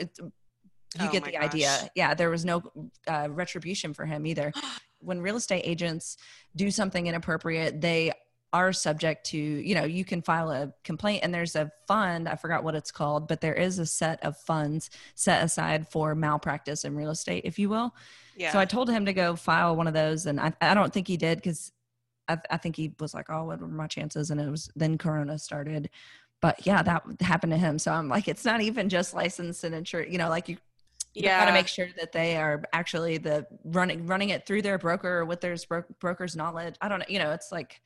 you 0.94 1.08
Oh 1.08 1.12
get 1.12 1.24
the 1.24 1.32
gosh. 1.32 1.42
idea 1.42 1.90
yeah 1.94 2.14
there 2.14 2.30
was 2.30 2.44
no 2.44 2.62
uh, 3.06 3.28
retribution 3.30 3.94
for 3.94 4.06
him 4.06 4.26
either 4.26 4.52
when 5.00 5.20
real 5.20 5.36
estate 5.36 5.62
agents 5.64 6.16
do 6.56 6.70
something 6.70 7.06
inappropriate 7.06 7.80
they 7.80 8.12
are 8.52 8.72
subject 8.72 9.26
to 9.26 9.36
you 9.38 9.74
know 9.74 9.84
you 9.84 10.04
can 10.04 10.22
file 10.22 10.50
a 10.50 10.72
complaint 10.82 11.20
and 11.22 11.34
there's 11.34 11.54
a 11.54 11.70
fund 11.86 12.26
i 12.26 12.34
forgot 12.34 12.64
what 12.64 12.74
it's 12.74 12.90
called 12.90 13.28
but 13.28 13.42
there 13.42 13.54
is 13.54 13.78
a 13.78 13.84
set 13.84 14.22
of 14.24 14.36
funds 14.38 14.88
set 15.14 15.44
aside 15.44 15.86
for 15.86 16.14
malpractice 16.14 16.84
in 16.84 16.96
real 16.96 17.10
estate 17.10 17.42
if 17.44 17.58
you 17.58 17.68
will 17.68 17.94
Yeah. 18.34 18.50
so 18.52 18.58
I 18.58 18.64
told 18.64 18.88
him 18.88 19.04
to 19.06 19.12
go 19.12 19.36
file 19.36 19.76
one 19.76 19.86
of 19.88 19.94
those, 19.94 20.26
and 20.26 20.40
I, 20.40 20.52
I 20.60 20.74
don't 20.74 20.92
think 20.92 21.08
he 21.08 21.16
did 21.16 21.38
because 21.38 21.72
I, 22.28 22.38
I 22.50 22.56
think 22.56 22.76
he 22.76 22.92
was 23.00 23.14
like, 23.14 23.26
"Oh, 23.30 23.44
what 23.44 23.60
were 23.60 23.68
my 23.68 23.86
chances?" 23.86 24.30
And 24.30 24.40
it 24.40 24.48
was 24.50 24.70
then 24.76 24.96
Corona 24.98 25.38
started, 25.38 25.90
but 26.40 26.64
yeah, 26.66 26.82
that 26.82 27.02
happened 27.20 27.52
to 27.52 27.58
him. 27.58 27.78
So 27.78 27.92
I'm 27.92 28.08
like, 28.08 28.28
it's 28.28 28.44
not 28.44 28.60
even 28.60 28.88
just 28.88 29.14
licensed 29.14 29.64
and 29.64 29.74
insured. 29.74 30.12
You 30.12 30.18
know, 30.18 30.28
like 30.28 30.48
you, 30.48 30.56
you 31.18 31.28
got 31.28 31.46
to 31.46 31.52
make 31.52 31.68
sure 31.68 31.88
that 31.98 32.12
they 32.12 32.36
are 32.36 32.62
actually 32.72 33.18
the 33.18 33.46
running 33.64 34.06
running 34.06 34.30
it 34.30 34.46
through 34.46 34.62
their 34.62 34.78
broker 34.78 35.24
with 35.24 35.40
their 35.40 35.56
bro- 35.68 35.84
broker's 36.00 36.36
knowledge. 36.36 36.76
I 36.80 36.88
don't 36.88 37.00
know. 37.00 37.06
You 37.08 37.18
know, 37.18 37.32
it's 37.32 37.52
like, 37.52 37.80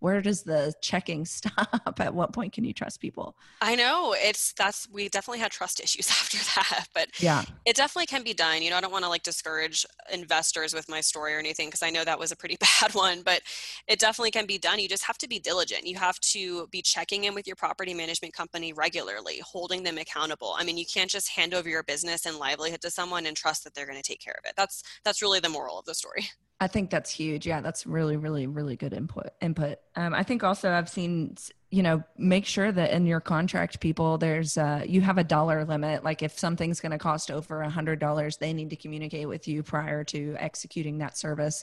where 0.00 0.20
does 0.20 0.42
the 0.42 0.72
checking 0.80 1.24
stop? 1.26 1.98
At 2.00 2.14
what 2.14 2.32
point 2.32 2.52
can 2.52 2.64
you 2.64 2.72
trust 2.72 3.00
people? 3.00 3.36
I 3.60 3.74
know 3.74 4.14
it's 4.16 4.52
that's 4.52 4.88
we 4.90 5.08
definitely 5.08 5.40
had 5.40 5.50
trust 5.50 5.80
issues 5.84 6.08
after 6.10 6.38
that, 6.54 6.86
but 6.94 7.08
Yeah, 7.20 7.44
it 7.64 7.76
definitely 7.76 8.06
can 8.06 8.22
be 8.22 8.34
done. 8.34 8.62
You 8.62 8.70
know, 8.70 8.76
I 8.76 8.80
don't 8.80 8.92
want 8.92 9.04
to 9.04 9.08
like 9.08 9.22
discourage 9.22 9.84
investors 10.12 10.74
with 10.74 10.88
my 10.88 11.00
story 11.00 11.34
or 11.34 11.38
anything 11.38 11.68
because 11.68 11.82
I 11.82 11.90
know 11.90 12.04
that 12.04 12.18
was 12.18 12.32
a 12.32 12.36
pretty 12.36 12.56
bad 12.80 12.94
one, 12.94 13.22
but 13.22 13.42
it 13.86 13.98
definitely 13.98 14.30
can 14.30 14.46
be 14.46 14.58
done. 14.58 14.78
You 14.78 14.88
just 14.88 15.04
have 15.04 15.18
to 15.18 15.28
be 15.28 15.38
diligent. 15.38 15.86
You 15.86 15.96
have 15.96 16.18
to 16.20 16.66
be 16.68 16.82
checking 16.82 17.24
in 17.24 17.34
with 17.34 17.46
your 17.46 17.56
property 17.56 17.94
management 17.94 18.34
company 18.34 18.72
regularly, 18.72 19.40
holding 19.44 19.82
them 19.82 19.98
accountable. 19.98 20.54
I 20.56 20.64
mean, 20.64 20.78
you 20.78 20.86
can't 20.86 21.10
just 21.10 21.30
hand 21.30 21.54
over 21.54 21.68
your 21.68 21.82
business 21.82 22.26
and 22.26 22.36
livelihood 22.36 22.80
to 22.82 22.90
someone 22.90 23.26
and 23.26 23.36
trust 23.36 23.64
that 23.64 23.74
they're 23.74 23.86
going 23.86 24.00
to 24.00 24.08
take 24.08 24.20
care 24.20 24.36
of 24.38 24.48
it. 24.48 24.54
That's 24.56 24.82
that's 25.04 25.22
really 25.22 25.40
the 25.40 25.48
moral 25.48 25.78
of 25.78 25.84
the 25.84 25.94
story. 25.94 26.30
I 26.60 26.66
think 26.66 26.90
that's 26.90 27.10
huge. 27.10 27.46
Yeah, 27.46 27.60
that's 27.60 27.86
really, 27.86 28.16
really, 28.16 28.46
really 28.48 28.74
good 28.76 28.92
input. 28.92 29.28
Input. 29.40 29.78
Um, 29.94 30.12
I 30.12 30.24
think 30.24 30.42
also 30.42 30.72
I've 30.72 30.88
seen, 30.88 31.36
you 31.70 31.84
know, 31.84 32.02
make 32.16 32.46
sure 32.46 32.72
that 32.72 32.90
in 32.90 33.06
your 33.06 33.20
contract, 33.20 33.78
people, 33.78 34.18
there's 34.18 34.58
uh, 34.58 34.82
you 34.84 35.00
have 35.02 35.18
a 35.18 35.24
dollar 35.24 35.64
limit. 35.64 36.02
Like 36.02 36.22
if 36.22 36.36
something's 36.36 36.80
going 36.80 36.90
to 36.92 36.98
cost 36.98 37.30
over 37.30 37.62
a 37.62 37.70
hundred 37.70 38.00
dollars, 38.00 38.38
they 38.38 38.52
need 38.52 38.70
to 38.70 38.76
communicate 38.76 39.28
with 39.28 39.46
you 39.46 39.62
prior 39.62 40.02
to 40.04 40.34
executing 40.38 40.98
that 40.98 41.16
service. 41.16 41.62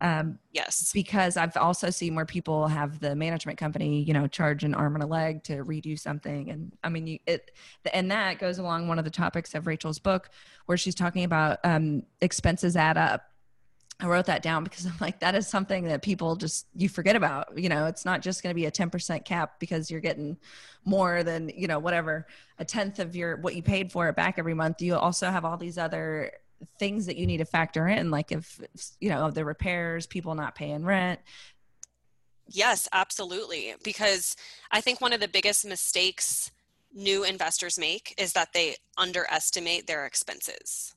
Um, 0.00 0.38
Yes. 0.52 0.92
because 0.92 1.36
I've 1.36 1.56
also 1.56 1.90
seen 1.90 2.14
where 2.14 2.26
people 2.26 2.68
have 2.68 3.00
the 3.00 3.16
management 3.16 3.58
company, 3.58 4.02
you 4.02 4.12
know, 4.12 4.28
charge 4.28 4.62
an 4.62 4.74
arm 4.74 4.94
and 4.94 5.02
a 5.02 5.06
leg 5.08 5.42
to 5.44 5.64
redo 5.64 5.98
something, 5.98 6.50
and 6.50 6.72
I 6.84 6.88
mean, 6.88 7.06
you, 7.08 7.18
it, 7.26 7.50
and 7.92 8.10
that 8.12 8.38
goes 8.38 8.58
along 8.58 8.86
one 8.86 9.00
of 9.00 9.04
the 9.04 9.10
topics 9.10 9.54
of 9.56 9.66
Rachel's 9.66 9.98
book, 9.98 10.30
where 10.66 10.78
she's 10.78 10.94
talking 10.94 11.24
about 11.24 11.58
um, 11.64 12.04
expenses 12.20 12.76
add 12.76 12.96
up. 12.96 13.27
I 14.00 14.06
wrote 14.06 14.26
that 14.26 14.42
down 14.42 14.62
because 14.62 14.86
I'm 14.86 14.94
like, 15.00 15.18
that 15.20 15.34
is 15.34 15.48
something 15.48 15.84
that 15.84 16.02
people 16.02 16.36
just 16.36 16.66
you 16.76 16.88
forget 16.88 17.16
about. 17.16 17.58
You 17.58 17.68
know, 17.68 17.86
it's 17.86 18.04
not 18.04 18.22
just 18.22 18.42
going 18.42 18.50
to 18.50 18.54
be 18.54 18.66
a 18.66 18.70
10% 18.70 19.24
cap 19.24 19.58
because 19.58 19.90
you're 19.90 20.00
getting 20.00 20.36
more 20.84 21.22
than 21.22 21.50
you 21.54 21.66
know 21.66 21.78
whatever 21.78 22.26
a 22.58 22.64
tenth 22.64 22.98
of 23.00 23.16
your 23.16 23.36
what 23.38 23.56
you 23.56 23.62
paid 23.62 23.90
for 23.90 24.08
it 24.08 24.16
back 24.16 24.38
every 24.38 24.54
month. 24.54 24.80
You 24.80 24.94
also 24.94 25.30
have 25.30 25.44
all 25.44 25.56
these 25.56 25.78
other 25.78 26.32
things 26.78 27.06
that 27.06 27.16
you 27.16 27.26
need 27.26 27.38
to 27.38 27.44
factor 27.44 27.88
in, 27.88 28.10
like 28.10 28.30
if 28.30 28.60
you 29.00 29.08
know 29.10 29.30
the 29.30 29.44
repairs, 29.44 30.06
people 30.06 30.34
not 30.34 30.54
paying 30.54 30.84
rent. 30.84 31.20
Yes, 32.46 32.88
absolutely. 32.92 33.74
Because 33.82 34.36
I 34.70 34.80
think 34.80 35.00
one 35.00 35.12
of 35.12 35.20
the 35.20 35.28
biggest 35.28 35.66
mistakes 35.66 36.50
new 36.94 37.24
investors 37.24 37.78
make 37.78 38.14
is 38.16 38.32
that 38.32 38.52
they 38.54 38.76
underestimate 38.96 39.86
their 39.86 40.06
expenses. 40.06 40.94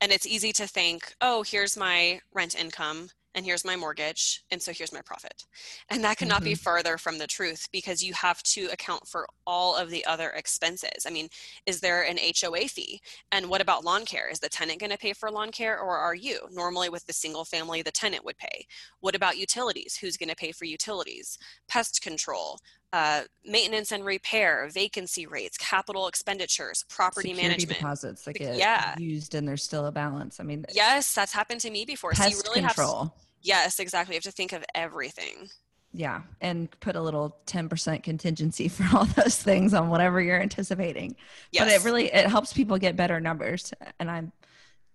And 0.00 0.12
it's 0.12 0.26
easy 0.26 0.52
to 0.52 0.66
think, 0.66 1.14
oh, 1.20 1.42
here's 1.42 1.76
my 1.76 2.20
rent 2.32 2.54
income 2.54 3.10
and 3.34 3.44
here's 3.44 3.64
my 3.64 3.76
mortgage, 3.76 4.42
and 4.50 4.60
so 4.60 4.72
here's 4.72 4.92
my 4.92 5.02
profit. 5.02 5.44
And 5.90 6.02
that 6.02 6.16
cannot 6.16 6.42
be 6.42 6.54
mm-hmm. 6.54 6.62
further 6.62 6.98
from 6.98 7.18
the 7.18 7.26
truth 7.26 7.68
because 7.70 8.02
you 8.02 8.12
have 8.14 8.42
to 8.42 8.66
account 8.72 9.06
for 9.06 9.28
all 9.46 9.76
of 9.76 9.90
the 9.90 10.04
other 10.06 10.30
expenses. 10.30 11.06
I 11.06 11.10
mean, 11.10 11.28
is 11.64 11.80
there 11.80 12.02
an 12.02 12.18
HOA 12.18 12.68
fee? 12.68 13.00
And 13.30 13.48
what 13.48 13.60
about 13.60 13.84
lawn 13.84 14.04
care? 14.06 14.28
Is 14.28 14.40
the 14.40 14.48
tenant 14.48 14.80
going 14.80 14.90
to 14.90 14.98
pay 14.98 15.12
for 15.12 15.30
lawn 15.30 15.52
care 15.52 15.78
or 15.78 15.98
are 15.98 16.14
you? 16.16 16.40
Normally, 16.50 16.88
with 16.88 17.06
the 17.06 17.12
single 17.12 17.44
family, 17.44 17.80
the 17.80 17.92
tenant 17.92 18.24
would 18.24 18.38
pay. 18.38 18.66
What 19.00 19.14
about 19.14 19.38
utilities? 19.38 19.96
Who's 19.96 20.16
going 20.16 20.30
to 20.30 20.36
pay 20.36 20.50
for 20.50 20.64
utilities? 20.64 21.38
Pest 21.68 22.00
control, 22.02 22.58
uh, 22.92 23.22
maintenance 23.44 23.92
and 23.92 24.04
repair, 24.04 24.68
vacancy 24.72 25.26
rates, 25.26 25.58
capital 25.58 26.06
expenditures, 26.08 26.84
property 26.88 27.28
Security 27.30 27.48
management. 27.48 27.78
deposits 27.78 28.22
that 28.24 28.34
get 28.34 28.56
yeah. 28.56 28.96
used 28.98 29.34
and 29.34 29.46
there's 29.46 29.62
still 29.62 29.86
a 29.86 29.92
balance. 29.92 30.40
I 30.40 30.44
mean, 30.44 30.64
Yes, 30.72 31.12
that's 31.14 31.32
happened 31.32 31.60
to 31.62 31.70
me 31.70 31.84
before. 31.84 32.14
so 32.14 32.24
you 32.24 32.30
pest 32.30 32.48
really 32.48 32.60
have 32.62 32.74
control. 32.74 33.06
to, 33.06 33.12
yes, 33.42 33.78
exactly. 33.78 34.14
You 34.14 34.18
have 34.18 34.22
to 34.24 34.30
think 34.32 34.52
of 34.52 34.64
everything. 34.74 35.48
Yeah, 35.94 36.20
and 36.40 36.70
put 36.80 36.96
a 36.96 37.02
little 37.02 37.38
10% 37.46 38.02
contingency 38.02 38.68
for 38.68 38.84
all 38.96 39.04
those 39.04 39.36
things 39.42 39.74
on 39.74 39.88
whatever 39.88 40.20
you're 40.20 40.40
anticipating. 40.40 41.16
Yes. 41.52 41.64
But 41.64 41.72
it 41.72 41.84
really 41.84 42.06
it 42.12 42.26
helps 42.26 42.52
people 42.52 42.78
get 42.78 42.96
better 42.96 43.20
numbers 43.20 43.72
and 43.98 44.10
I 44.10 44.24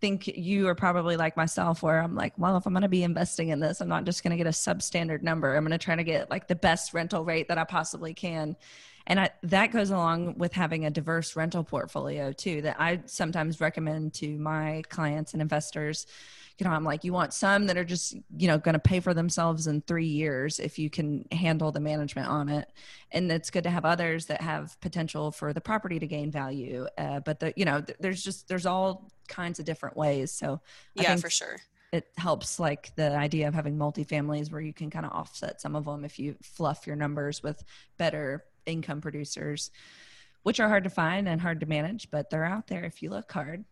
think 0.04 0.28
you 0.28 0.68
are 0.68 0.76
probably 0.76 1.16
like 1.16 1.38
myself 1.38 1.82
where 1.82 2.02
I'm 2.02 2.13
like, 2.13 2.34
well, 2.38 2.58
if 2.58 2.66
I'm 2.66 2.74
going 2.74 2.82
to 2.82 2.89
be 2.89 3.04
investing 3.04 3.50
in 3.50 3.62
this, 3.62 3.80
I'm 3.80 3.88
not 3.88 4.04
just 4.04 4.22
going 4.22 4.32
to 4.32 4.38
get 4.38 4.48
a 4.48 4.50
substandard 4.50 5.22
number. 5.22 5.56
I'm 5.56 5.63
going 5.63 5.72
to 5.72 5.78
try 5.78 5.96
to 5.96 6.04
get 6.04 6.30
like 6.30 6.50
the 6.50 6.56
best 6.56 6.94
rental 6.94 7.24
rate 7.24 7.48
that 7.48 7.58
I 7.58 7.63
possibly 7.63 8.13
can. 8.13 8.58
And 9.06 9.20
I, 9.20 9.32
that 9.44 9.72
goes 9.72 9.89
along 9.89 10.38
with 10.38 10.54
having 10.54 10.86
a 10.86 10.89
diverse 10.89 11.36
rental 11.36 11.63
portfolio 11.63 12.32
too, 12.32 12.62
that 12.62 12.78
I 12.80 13.02
sometimes 13.06 13.60
recommend 13.60 14.13
to 14.16 14.38
my 14.38 14.84
clients 14.89 15.34
and 15.34 15.42
investors. 15.42 16.08
You 16.58 16.66
know, 16.66 16.72
I'm 16.72 16.84
like, 16.84 17.04
you 17.04 17.12
want 17.12 17.34
some 17.34 17.66
that 17.68 17.78
are 17.78 17.84
just, 17.84 18.13
you 18.38 18.48
know, 18.48 18.58
going 18.58 18.74
to 18.74 18.80
pay 18.80 19.00
for 19.00 19.13
themselves 19.13 19.68
in 19.68 19.82
three 19.82 20.06
years 20.06 20.60
if 20.60 20.80
you 20.80 20.89
can 20.89 21.26
handle 21.32 21.72
the 21.72 21.80
management 21.80 22.28
on 22.28 22.48
it. 22.48 22.72
And 23.12 23.32
it's 23.32 23.50
good 23.50 23.63
to 23.63 23.72
have 23.72 23.86
others 23.86 24.28
that 24.28 24.39
have 24.39 24.80
potential 24.80 25.32
for 25.32 25.52
the 25.52 25.62
property 25.62 26.00
to 26.00 26.08
gain 26.08 26.32
value. 26.32 26.88
Uh, 26.98 27.20
but 27.20 27.39
the, 27.39 27.54
you 27.58 27.66
know, 27.66 27.82
th- 27.82 27.98
there's 28.00 28.24
just, 28.24 28.48
there's 28.48 28.66
all 28.66 29.12
kinds 29.28 29.60
of 29.60 29.66
different 29.66 29.98
ways. 29.98 30.32
So 30.32 30.62
I 30.98 31.02
Yeah, 31.02 31.16
for 31.16 31.30
sure. 31.30 31.58
it 31.92 32.08
helps 32.18 32.60
like 32.60 32.96
the 32.96 33.16
idea 33.16 33.48
of 33.48 33.54
having 33.54 33.78
multifamilies 33.78 34.52
where 34.52 34.62
you 34.62 34.74
can 34.74 34.89
kind 34.89 35.06
of 35.06 35.12
offset 35.12 35.60
some 35.60 35.76
of 35.76 35.86
them 35.86 36.06
if 36.06 36.20
you 36.20 36.36
fluff 36.42 36.88
your 36.88 36.96
numbers 36.96 37.44
with 37.44 37.63
better 37.98 38.46
income 38.65 39.02
producers 39.02 39.71
which 40.43 40.60
are 40.60 40.67
hard 40.67 40.84
to 40.84 40.89
find 40.89 41.28
and 41.28 41.41
hard 41.41 41.60
to 41.60 41.65
manage 41.65 42.10
but 42.12 42.30
they're 42.30 42.45
out 42.45 42.67
there 42.67 42.84
if 42.84 43.02
you 43.02 43.10
look 43.10 43.32
hard 43.32 43.63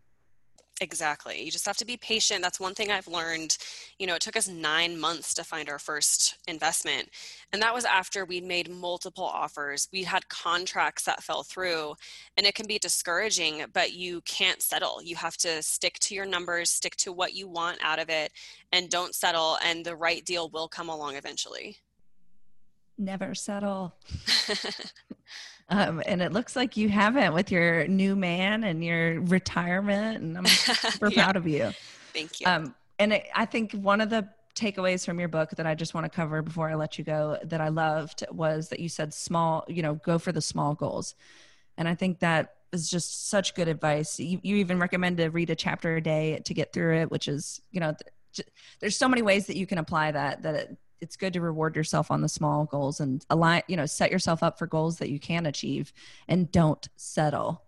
Exactly. 0.82 1.44
You 1.44 1.52
just 1.52 1.68
have 1.68 1.78
to 1.78 1.86
be 1.86 1.96
patient. 1.96 2.42
That's 2.42 2.60
one 2.60 2.74
thing 2.74 2.90
I've 2.90 3.08
learned. 3.08 3.56
You 4.00 4.08
know, 4.08 4.16
it 4.16 4.22
took 4.22 4.36
us 4.36 4.48
nine 4.48 5.00
months 5.00 5.32
to 5.36 5.44
find 5.44 5.70
our 5.70 5.78
first 5.78 6.38
investment. 6.48 7.08
And 7.54 7.62
that 7.62 7.74
was 7.74 7.86
after 7.86 8.26
we'd 8.26 8.44
made 8.44 8.68
multiple 8.68 9.24
offers. 9.24 9.88
We 9.94 10.04
had 10.04 10.28
contracts 10.28 11.04
that 11.04 11.22
fell 11.22 11.44
through, 11.44 11.94
and 12.36 12.48
it 12.48 12.56
can 12.56 12.66
be 12.66 12.80
discouraging, 12.80 13.64
but 13.74 13.94
you 13.94 14.22
can't 14.22 14.60
settle. 14.60 15.04
You 15.04 15.16
have 15.18 15.38
to 15.38 15.62
stick 15.62 16.00
to 16.00 16.16
your 16.16 16.26
numbers, 16.26 16.72
stick 16.72 16.96
to 16.98 17.14
what 17.14 17.36
you 17.36 17.48
want 17.48 17.78
out 17.84 18.00
of 18.00 18.10
it, 18.10 18.32
and 18.72 18.90
don't 18.90 19.14
settle. 19.14 19.60
And 19.64 19.86
the 19.86 19.96
right 19.96 20.26
deal 20.26 20.50
will 20.50 20.68
come 20.68 20.90
along 20.90 21.16
eventually. 21.16 21.78
Never 22.98 23.34
settle 23.34 23.96
um, 25.70 26.02
and 26.06 26.22
it 26.22 26.32
looks 26.32 26.56
like 26.56 26.78
you 26.78 26.90
haven't 26.90 27.34
with 27.34 27.52
your 27.52 27.88
new 27.88 28.16
man 28.16 28.64
and 28.64 28.84
your 28.84 29.22
retirement 29.22 30.22
and 30.22 30.38
i'm 30.38 30.46
super 30.46 31.10
Yeah, 31.12 31.24
proud 31.24 31.36
of 31.36 31.48
you 31.48 31.72
Thank 32.14 32.42
you. 32.42 32.48
Um, 32.48 32.76
and 33.00 33.14
it, 33.14 33.28
I 33.36 33.46
think 33.46 33.74
one 33.74 34.02
of 34.02 34.10
the 34.10 34.28
takeaways 34.56 35.06
from 35.06 35.20
your 35.20 35.30
book 35.30 35.52
that 35.52 35.66
I 35.66 35.76
just 35.76 35.94
want 35.94 36.06
to 36.06 36.10
cover 36.10 36.42
before 36.42 36.70
I 36.70 36.76
let 36.76 36.98
you 36.98 37.04
go 37.04 37.38
that 37.44 37.62
I 37.62 37.70
loved 37.70 38.24
was 38.32 38.70
that 38.70 38.80
you 38.80 38.90
said 38.90 39.14
small, 39.14 39.64
you 39.68 39.82
know, 39.82 39.96
go 39.96 40.20
for 40.20 40.32
the 40.32 40.42
small 40.42 40.76
goals. 40.76 41.16
And 41.78 41.88
I 41.88 41.96
think 41.96 42.20
that 42.20 42.56
is 42.74 42.90
just 42.90 43.30
such 43.30 43.56
good 43.56 43.68
advice. 43.68 44.20
You, 44.20 44.40
you 44.44 44.58
even 44.58 44.78
recommend 44.78 45.18
to 45.18 45.30
read 45.30 45.50
a 45.50 45.56
chapter 45.56 45.96
a 45.96 46.02
day 46.02 46.42
to 46.46 46.54
get 46.54 46.74
through 46.74 46.98
it, 46.98 47.12
which 47.12 47.28
is, 47.28 47.62
you 47.72 47.80
know, 47.80 47.96
th- 48.34 48.48
there's 48.80 48.98
so 48.98 49.08
many 49.08 49.22
ways 49.22 49.48
that 49.48 49.58
you 49.58 49.66
can 49.66 49.78
apply 49.78 50.12
that, 50.12 50.44
that 50.44 50.56
it, 50.56 50.78
it's 51.02 51.18
good 51.18 51.34
to 51.34 51.42
reward 51.42 51.76
yourself 51.76 52.12
on 52.12 52.22
the 52.22 52.30
small 52.30 52.66
goals 52.66 53.00
and 53.00 53.26
align, 53.30 53.64
you 53.68 53.76
know, 53.76 53.86
set 53.86 54.12
yourself 54.12 54.44
up 54.44 54.58
for 54.58 54.68
goals 54.68 54.98
that 55.00 55.10
you 55.10 55.20
can 55.20 55.46
achieve 55.46 55.92
and 56.28 56.52
don't 56.52 56.88
settle. 56.96 57.64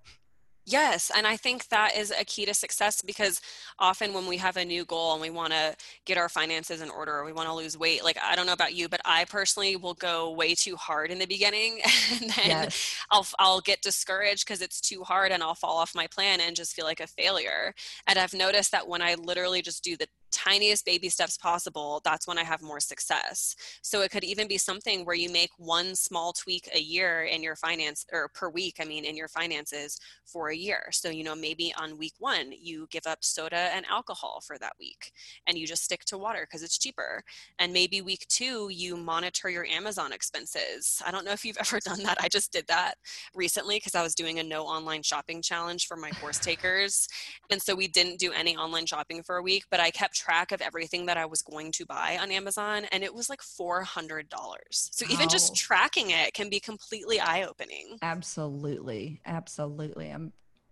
Yes, 0.66 1.12
and 1.14 1.28
I 1.28 1.36
think 1.36 1.68
that 1.70 1.98
is 1.98 2.12
a 2.18 2.24
key 2.24 2.46
to 2.46 2.54
success 2.54 3.02
because 3.02 3.42
often 3.80 4.14
when 4.14 4.28
we 4.28 4.38
have 4.38 4.56
a 4.56 4.64
new 4.64 4.86
goal 4.86 5.12
and 5.12 5.22
we 5.22 5.30
want 5.30 5.52
to 5.52 5.76
get 6.06 6.18
our 6.18 6.30
finances 6.30 6.82
in 6.82 6.90
order 6.90 7.14
or 7.14 7.26
we 7.26 7.34
want 7.34 7.50
to 7.50 7.54
lose 7.54 7.78
weight, 7.78 8.02
like 8.02 8.18
I 8.24 8.36
don't 8.36 8.46
know 8.46 8.54
about 8.54 8.74
you, 8.74 8.88
but 8.88 9.02
I 9.04 9.26
personally 9.26 9.76
will 9.76 9.94
go 9.94 10.32
way 10.32 10.56
too 10.56 10.78
hard 10.78 11.12
in 11.12 11.20
the 11.20 11.26
beginning 11.26 11.82
and 12.12 12.30
then 12.30 12.48
yes. 12.48 12.96
I'll 13.12 13.28
I'll 13.40 13.60
get 13.60 13.82
discouraged 13.82 14.48
because 14.48 14.62
it's 14.62 14.80
too 14.80 15.04
hard 15.04 15.34
and 15.34 15.44
I'll 15.44 15.54
fall 15.54 15.78
off 15.78 15.96
my 15.96 16.08
plan 16.08 16.40
and 16.40 16.56
just 16.56 16.74
feel 16.74 16.86
like 16.86 17.02
a 17.02 17.08
failure. 17.08 17.74
And 18.08 18.18
I've 18.18 18.34
noticed 18.34 18.72
that 18.72 18.88
when 18.88 19.02
I 19.02 19.16
literally 19.16 19.62
just 19.62 19.84
do 19.84 19.98
the 19.98 20.08
tiniest 20.34 20.86
baby 20.86 21.10
steps 21.10 21.38
possible, 21.38 22.02
that's 22.04 22.28
when 22.28 22.38
I 22.38 22.44
have 22.44 22.62
more 22.62 22.80
success. 22.80 23.56
So 23.82 24.02
it 24.02 24.12
could 24.12 24.24
even 24.24 24.48
be 24.48 24.58
something 24.58 25.06
where 25.06 25.16
you 25.16 25.32
make 25.32 25.52
one 25.58 25.96
small 25.96 26.34
tweak 26.34 26.68
a 26.74 26.80
year 26.80 27.24
in 27.24 27.44
your 27.44 27.56
finance 27.56 28.06
or 28.12 28.30
per 28.34 28.50
week, 28.50 28.78
I 28.82 28.86
mean, 28.86 29.06
in 29.06 29.16
your 29.16 29.28
finances 29.28 30.00
for 30.26 30.50
a 30.50 30.56
year. 30.56 30.86
So, 30.92 31.10
you 31.10 31.24
know, 31.24 31.36
maybe 31.36 31.74
on 31.78 31.98
week 31.98 32.14
one, 32.20 32.52
you 32.52 32.88
give 32.90 33.06
up 33.06 33.20
soda 33.24 33.70
and 33.74 33.86
alcohol 33.86 34.42
for 34.46 34.58
that 34.58 34.74
week 34.80 35.12
and 35.48 35.58
you 35.58 35.68
just 35.68 35.84
stick 35.84 36.04
to 36.06 36.18
water 36.18 36.48
because 36.50 36.64
it's 36.64 36.78
cheaper. 36.78 37.24
And 37.60 37.72
maybe 37.72 38.02
week 38.02 38.26
two, 38.28 38.70
you 38.72 38.98
monitor 38.98 39.50
your 39.50 39.66
Amazon 39.66 40.12
expenses. 40.12 41.02
I 41.06 41.12
don't 41.12 41.26
know 41.26 41.32
if 41.32 41.46
you've 41.46 41.58
ever 41.60 41.80
done 41.80 42.02
that. 42.04 42.18
I 42.20 42.28
just 42.28 42.52
did 42.52 42.66
that 42.68 42.96
recently 43.36 43.78
because 43.78 43.96
I 43.96 44.02
was 44.02 44.16
doing 44.16 44.40
a 44.40 44.44
no 44.44 44.64
online 44.64 45.04
shopping 45.04 45.42
challenge 45.42 45.88
for 45.88 45.96
my 45.96 46.10
course 46.12 46.40
takers. 46.40 47.08
And 47.50 47.62
so 47.62 47.76
we 47.76 47.88
didn't 47.88 48.20
do 48.20 48.32
any 48.32 48.58
online 48.58 48.86
shopping 48.86 49.22
for 49.24 49.38
a 49.38 49.44
week, 49.44 49.66
but 49.70 49.80
I 49.80 49.92
kept 49.92 50.23
track 50.24 50.52
of 50.52 50.62
everything 50.62 51.06
that 51.08 51.18
I 51.18 51.26
was 51.26 51.42
going 51.42 51.72
to 51.74 51.86
buy 51.86 52.18
on 52.22 52.32
Amazon, 52.32 52.86
and 52.92 53.04
it 53.04 53.14
was 53.14 53.30
like 53.30 53.42
$400. 53.42 54.26
So 54.72 55.06
even 55.10 55.28
just 55.28 55.56
tracking 55.56 56.12
it 56.12 56.34
can 56.34 56.50
be 56.50 56.60
completely 56.60 57.20
eye 57.20 57.44
opening. 57.44 57.98
Absolutely. 58.02 59.22
Absolutely. 59.26 60.10
I'm 60.10 60.32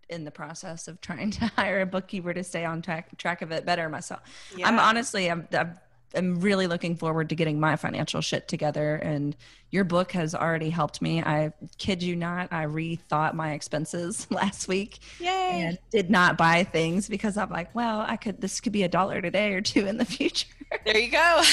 in 0.09 0.23
the 0.23 0.31
process 0.31 0.87
of 0.87 1.01
trying 1.01 1.31
to 1.39 1.47
hire 1.47 1.81
a 1.81 1.85
bookkeeper 1.85 2.33
to 2.33 2.43
stay 2.43 2.65
on 2.65 2.81
track, 2.81 3.17
track 3.17 3.41
of 3.41 3.51
it 3.51 3.65
better 3.65 3.89
myself. 3.89 4.21
Yeah. 4.55 4.67
I'm 4.67 4.79
honestly, 4.79 5.29
I'm, 5.29 5.47
I'm 5.51 5.75
am 6.15 6.39
really 6.39 6.67
looking 6.67 6.95
forward 6.95 7.30
to 7.30 7.36
getting 7.36 7.60
my 7.60 7.76
financial 7.76 8.21
shit 8.21 8.47
together. 8.47 8.95
And 8.95 9.36
your 9.69 9.84
book 9.84 10.12
has 10.12 10.36
already 10.36 10.69
helped 10.69 11.02
me. 11.02 11.21
I 11.21 11.54
kid 11.78 12.04
you 12.04 12.15
not, 12.15 12.52
I 12.52 12.65
rethought 12.65 13.34
my 13.34 13.54
expenses 13.54 14.28
last 14.32 14.67
week 14.67 15.00
Yay. 15.19 15.62
and 15.63 15.78
did 15.91 16.10
not 16.10 16.38
buy 16.38 16.63
things 16.63 17.08
because 17.08 17.38
I'm 17.38 17.50
like, 17.50 17.74
well, 17.74 18.02
I 18.08 18.17
could, 18.17 18.41
this 18.41 18.60
could 18.60 18.74
be 18.74 18.84
a 18.84 18.89
dollar 18.89 19.21
today 19.21 19.54
or 19.54 19.62
two 19.62 19.88
in 19.88 19.97
the 19.97 20.06
future. 20.17 20.47
There 20.86 20.97
you 20.97 21.12
go. 21.12 21.43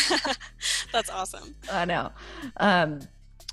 That's 0.92 1.10
awesome. 1.10 1.54
I 1.72 1.84
know. 1.84 2.12
Um, 2.56 3.00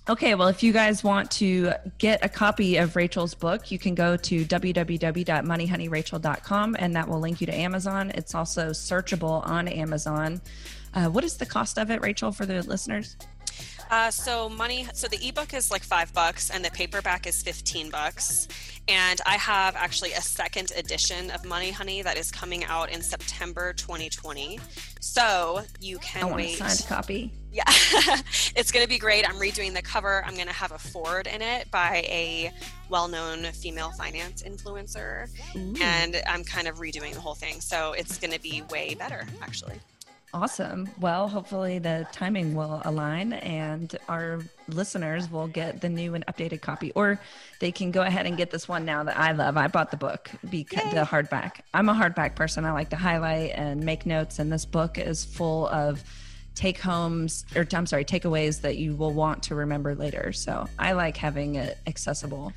Okay, 0.07 0.35
well, 0.35 0.49
if 0.49 0.61
you 0.61 0.71
guys 0.71 1.03
want 1.03 1.31
to 1.31 1.73
get 1.97 2.23
a 2.23 2.29
copy 2.29 2.77
of 2.77 2.95
Rachel's 2.95 3.33
book, 3.33 3.71
you 3.71 3.79
can 3.79 3.95
go 3.95 4.15
to 4.17 4.45
www.moneyhoneyrachel.com 4.45 6.75
and 6.77 6.95
that 6.95 7.07
will 7.07 7.19
link 7.19 7.41
you 7.41 7.47
to 7.47 7.55
Amazon. 7.55 8.11
It's 8.13 8.35
also 8.35 8.69
searchable 8.69 9.43
on 9.47 9.67
Amazon. 9.67 10.41
Uh, 10.93 11.07
what 11.07 11.23
is 11.23 11.37
the 11.37 11.47
cost 11.47 11.79
of 11.79 11.89
it, 11.89 12.03
Rachel, 12.03 12.31
for 12.31 12.45
the 12.45 12.61
listeners? 12.61 13.17
Uh, 13.89 14.11
so 14.11 14.49
money. 14.49 14.87
So 14.93 15.07
the 15.07 15.27
ebook 15.27 15.53
is 15.53 15.71
like 15.71 15.83
five 15.83 16.13
bucks, 16.13 16.49
and 16.49 16.65
the 16.65 16.71
paperback 16.71 17.27
is 17.27 17.43
fifteen 17.43 17.89
bucks. 17.89 18.47
And 18.87 19.21
I 19.25 19.35
have 19.35 19.75
actually 19.75 20.13
a 20.13 20.21
second 20.21 20.71
edition 20.75 21.31
of 21.31 21.45
Money 21.45 21.71
Honey 21.71 22.01
that 22.01 22.17
is 22.17 22.31
coming 22.31 22.63
out 22.65 22.91
in 22.91 23.01
September 23.01 23.73
2020. 23.73 24.59
So 24.99 25.61
you 25.79 25.97
can 25.99 26.23
I 26.23 26.25
want 26.25 26.37
wait. 26.37 26.59
A 26.59 26.69
signed 26.69 26.85
copy. 26.87 27.31
Yeah, 27.55 27.63
it's 28.57 28.69
going 28.69 28.83
to 28.83 28.89
be 28.89 28.97
great. 28.97 29.27
I'm 29.27 29.37
redoing 29.37 29.73
the 29.73 29.81
cover. 29.81 30.21
I'm 30.25 30.35
going 30.35 30.47
to 30.47 30.53
have 30.53 30.73
a 30.73 30.77
foreword 30.77 31.25
in 31.25 31.41
it 31.41 31.71
by 31.71 32.03
a 32.09 32.51
well-known 32.89 33.43
female 33.53 33.91
finance 33.91 34.43
influencer, 34.43 35.29
Ooh. 35.55 35.73
and 35.81 36.21
I'm 36.27 36.43
kind 36.43 36.67
of 36.67 36.79
redoing 36.79 37.13
the 37.13 37.21
whole 37.21 37.33
thing. 37.33 37.61
So 37.61 37.93
it's 37.93 38.17
going 38.17 38.33
to 38.33 38.41
be 38.41 38.61
way 38.69 38.93
better, 38.95 39.25
actually. 39.41 39.79
Awesome. 40.33 40.89
Well, 40.99 41.29
hopefully 41.29 41.79
the 41.79 42.05
timing 42.11 42.55
will 42.55 42.81
align 42.83 43.31
and 43.31 43.95
our 44.09 44.41
listeners 44.67 45.31
will 45.31 45.47
get 45.47 45.79
the 45.79 45.87
new 45.87 46.13
and 46.13 46.25
updated 46.25 46.59
copy, 46.59 46.91
or 46.91 47.21
they 47.61 47.71
can 47.71 47.89
go 47.91 48.01
ahead 48.01 48.25
and 48.25 48.35
get 48.35 48.51
this 48.51 48.67
one 48.67 48.83
now 48.83 49.01
that 49.05 49.17
I 49.17 49.31
love. 49.31 49.55
I 49.55 49.67
bought 49.67 49.91
the 49.91 49.97
book, 49.97 50.29
because 50.49 50.93
the 50.93 51.05
hardback. 51.05 51.61
I'm 51.73 51.87
a 51.87 51.93
hardback 51.93 52.35
person. 52.35 52.65
I 52.65 52.73
like 52.73 52.89
to 52.89 52.97
highlight 52.97 53.51
and 53.51 53.85
make 53.85 54.05
notes, 54.05 54.39
and 54.39 54.51
this 54.51 54.65
book 54.65 54.97
is 54.97 55.23
full 55.23 55.69
of 55.69 56.03
take 56.55 56.79
homes 56.79 57.45
or 57.55 57.67
I'm 57.73 57.85
sorry, 57.85 58.05
takeaways 58.05 58.61
that 58.61 58.77
you 58.77 58.95
will 58.95 59.13
want 59.13 59.43
to 59.43 59.55
remember 59.55 59.93
later. 59.93 60.33
So 60.33 60.67
I 60.79 60.93
like 60.93 61.17
having 61.17 61.55
it 61.55 61.77
accessible. 61.85 62.53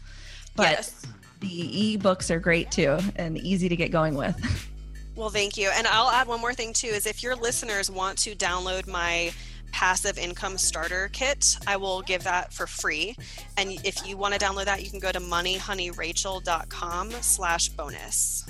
But 0.57 0.71
yes. 0.71 1.07
the 1.41 1.99
ebooks 1.99 2.31
are 2.31 2.41
great 2.41 2.71
too 2.71 2.99
and 3.17 3.37
easy 3.39 3.69
to 3.69 3.77
get 3.77 3.91
going 3.91 4.15
with. 4.15 4.37
Well, 5.19 5.31
thank 5.31 5.57
you. 5.57 5.69
And 5.75 5.85
I'll 5.89 6.11
add 6.11 6.29
one 6.29 6.41
more 6.41 6.55
thing 6.55 6.73
too 6.73 6.87
is 6.87 7.05
if 7.05 7.25
your 7.25 7.35
listeners 7.35 7.91
want 7.91 8.19
to 8.19 8.37
download 8.37 8.87
my 8.87 9.33
passive 9.73 10.17
income 10.17 10.57
starter 10.59 11.11
kit, 11.13 11.57
I 11.67 11.77
will 11.77 12.03
give 12.03 12.23
that 12.23 12.53
for 12.53 12.69
free. 12.69 13.17
And 13.57 13.73
if 13.85 14.07
you 14.07 14.17
want 14.17 14.35
to 14.35 14.41
download 14.41 14.67
that, 14.67 14.85
you 14.85 14.91
can 14.91 15.01
go 15.01 15.11
to 15.11 15.19
moneyhoneyrachel.com 15.19 17.11
slash 17.11 17.69
bonus. 17.71 18.47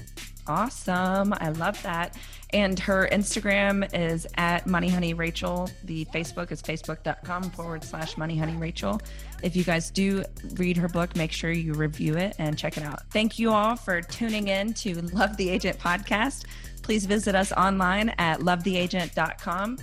Awesome. 0.48 1.34
I 1.34 1.50
love 1.50 1.80
that. 1.82 2.16
And 2.50 2.78
her 2.80 3.06
Instagram 3.12 3.88
is 3.94 4.26
at 4.36 4.64
moneyhoneyrachel. 4.64 5.70
The 5.84 6.06
Facebook 6.06 6.50
is 6.50 6.62
facebook.com 6.62 7.50
forward 7.50 7.84
slash 7.84 8.14
moneyhoneyrachel. 8.14 9.02
If 9.42 9.54
you 9.54 9.64
guys 9.64 9.90
do 9.90 10.24
read 10.54 10.78
her 10.78 10.88
book, 10.88 11.14
make 11.14 11.30
sure 11.30 11.50
you 11.50 11.74
review 11.74 12.16
it 12.16 12.34
and 12.38 12.58
check 12.58 12.78
it 12.78 12.82
out. 12.82 13.02
Thank 13.10 13.38
you 13.38 13.52
all 13.52 13.76
for 13.76 14.00
tuning 14.00 14.48
in 14.48 14.72
to 14.74 14.94
Love 15.02 15.36
the 15.36 15.50
Agent 15.50 15.78
podcast. 15.78 16.46
Please 16.82 17.04
visit 17.04 17.34
us 17.34 17.52
online 17.52 18.08
at 18.18 18.40
lovetheagent.com 18.40 19.78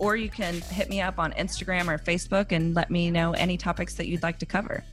or 0.00 0.16
you 0.16 0.28
can 0.28 0.60
hit 0.60 0.88
me 0.88 1.00
up 1.00 1.18
on 1.18 1.32
Instagram 1.32 1.88
or 1.88 1.98
Facebook 1.98 2.52
and 2.52 2.74
let 2.74 2.90
me 2.90 3.10
know 3.10 3.32
any 3.32 3.56
topics 3.56 3.94
that 3.94 4.06
you'd 4.06 4.22
like 4.22 4.38
to 4.38 4.46
cover. 4.46 4.84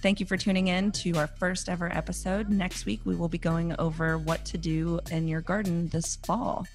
Thank 0.00 0.20
you 0.20 0.26
for 0.26 0.36
tuning 0.36 0.68
in 0.68 0.92
to 0.92 1.16
our 1.16 1.26
first 1.26 1.68
ever 1.68 1.92
episode. 1.92 2.48
Next 2.48 2.86
week, 2.86 3.00
we 3.04 3.16
will 3.16 3.28
be 3.28 3.38
going 3.38 3.74
over 3.80 4.16
what 4.16 4.44
to 4.46 4.58
do 4.58 5.00
in 5.10 5.26
your 5.26 5.40
garden 5.40 5.88
this 5.88 6.16
fall. 6.16 6.66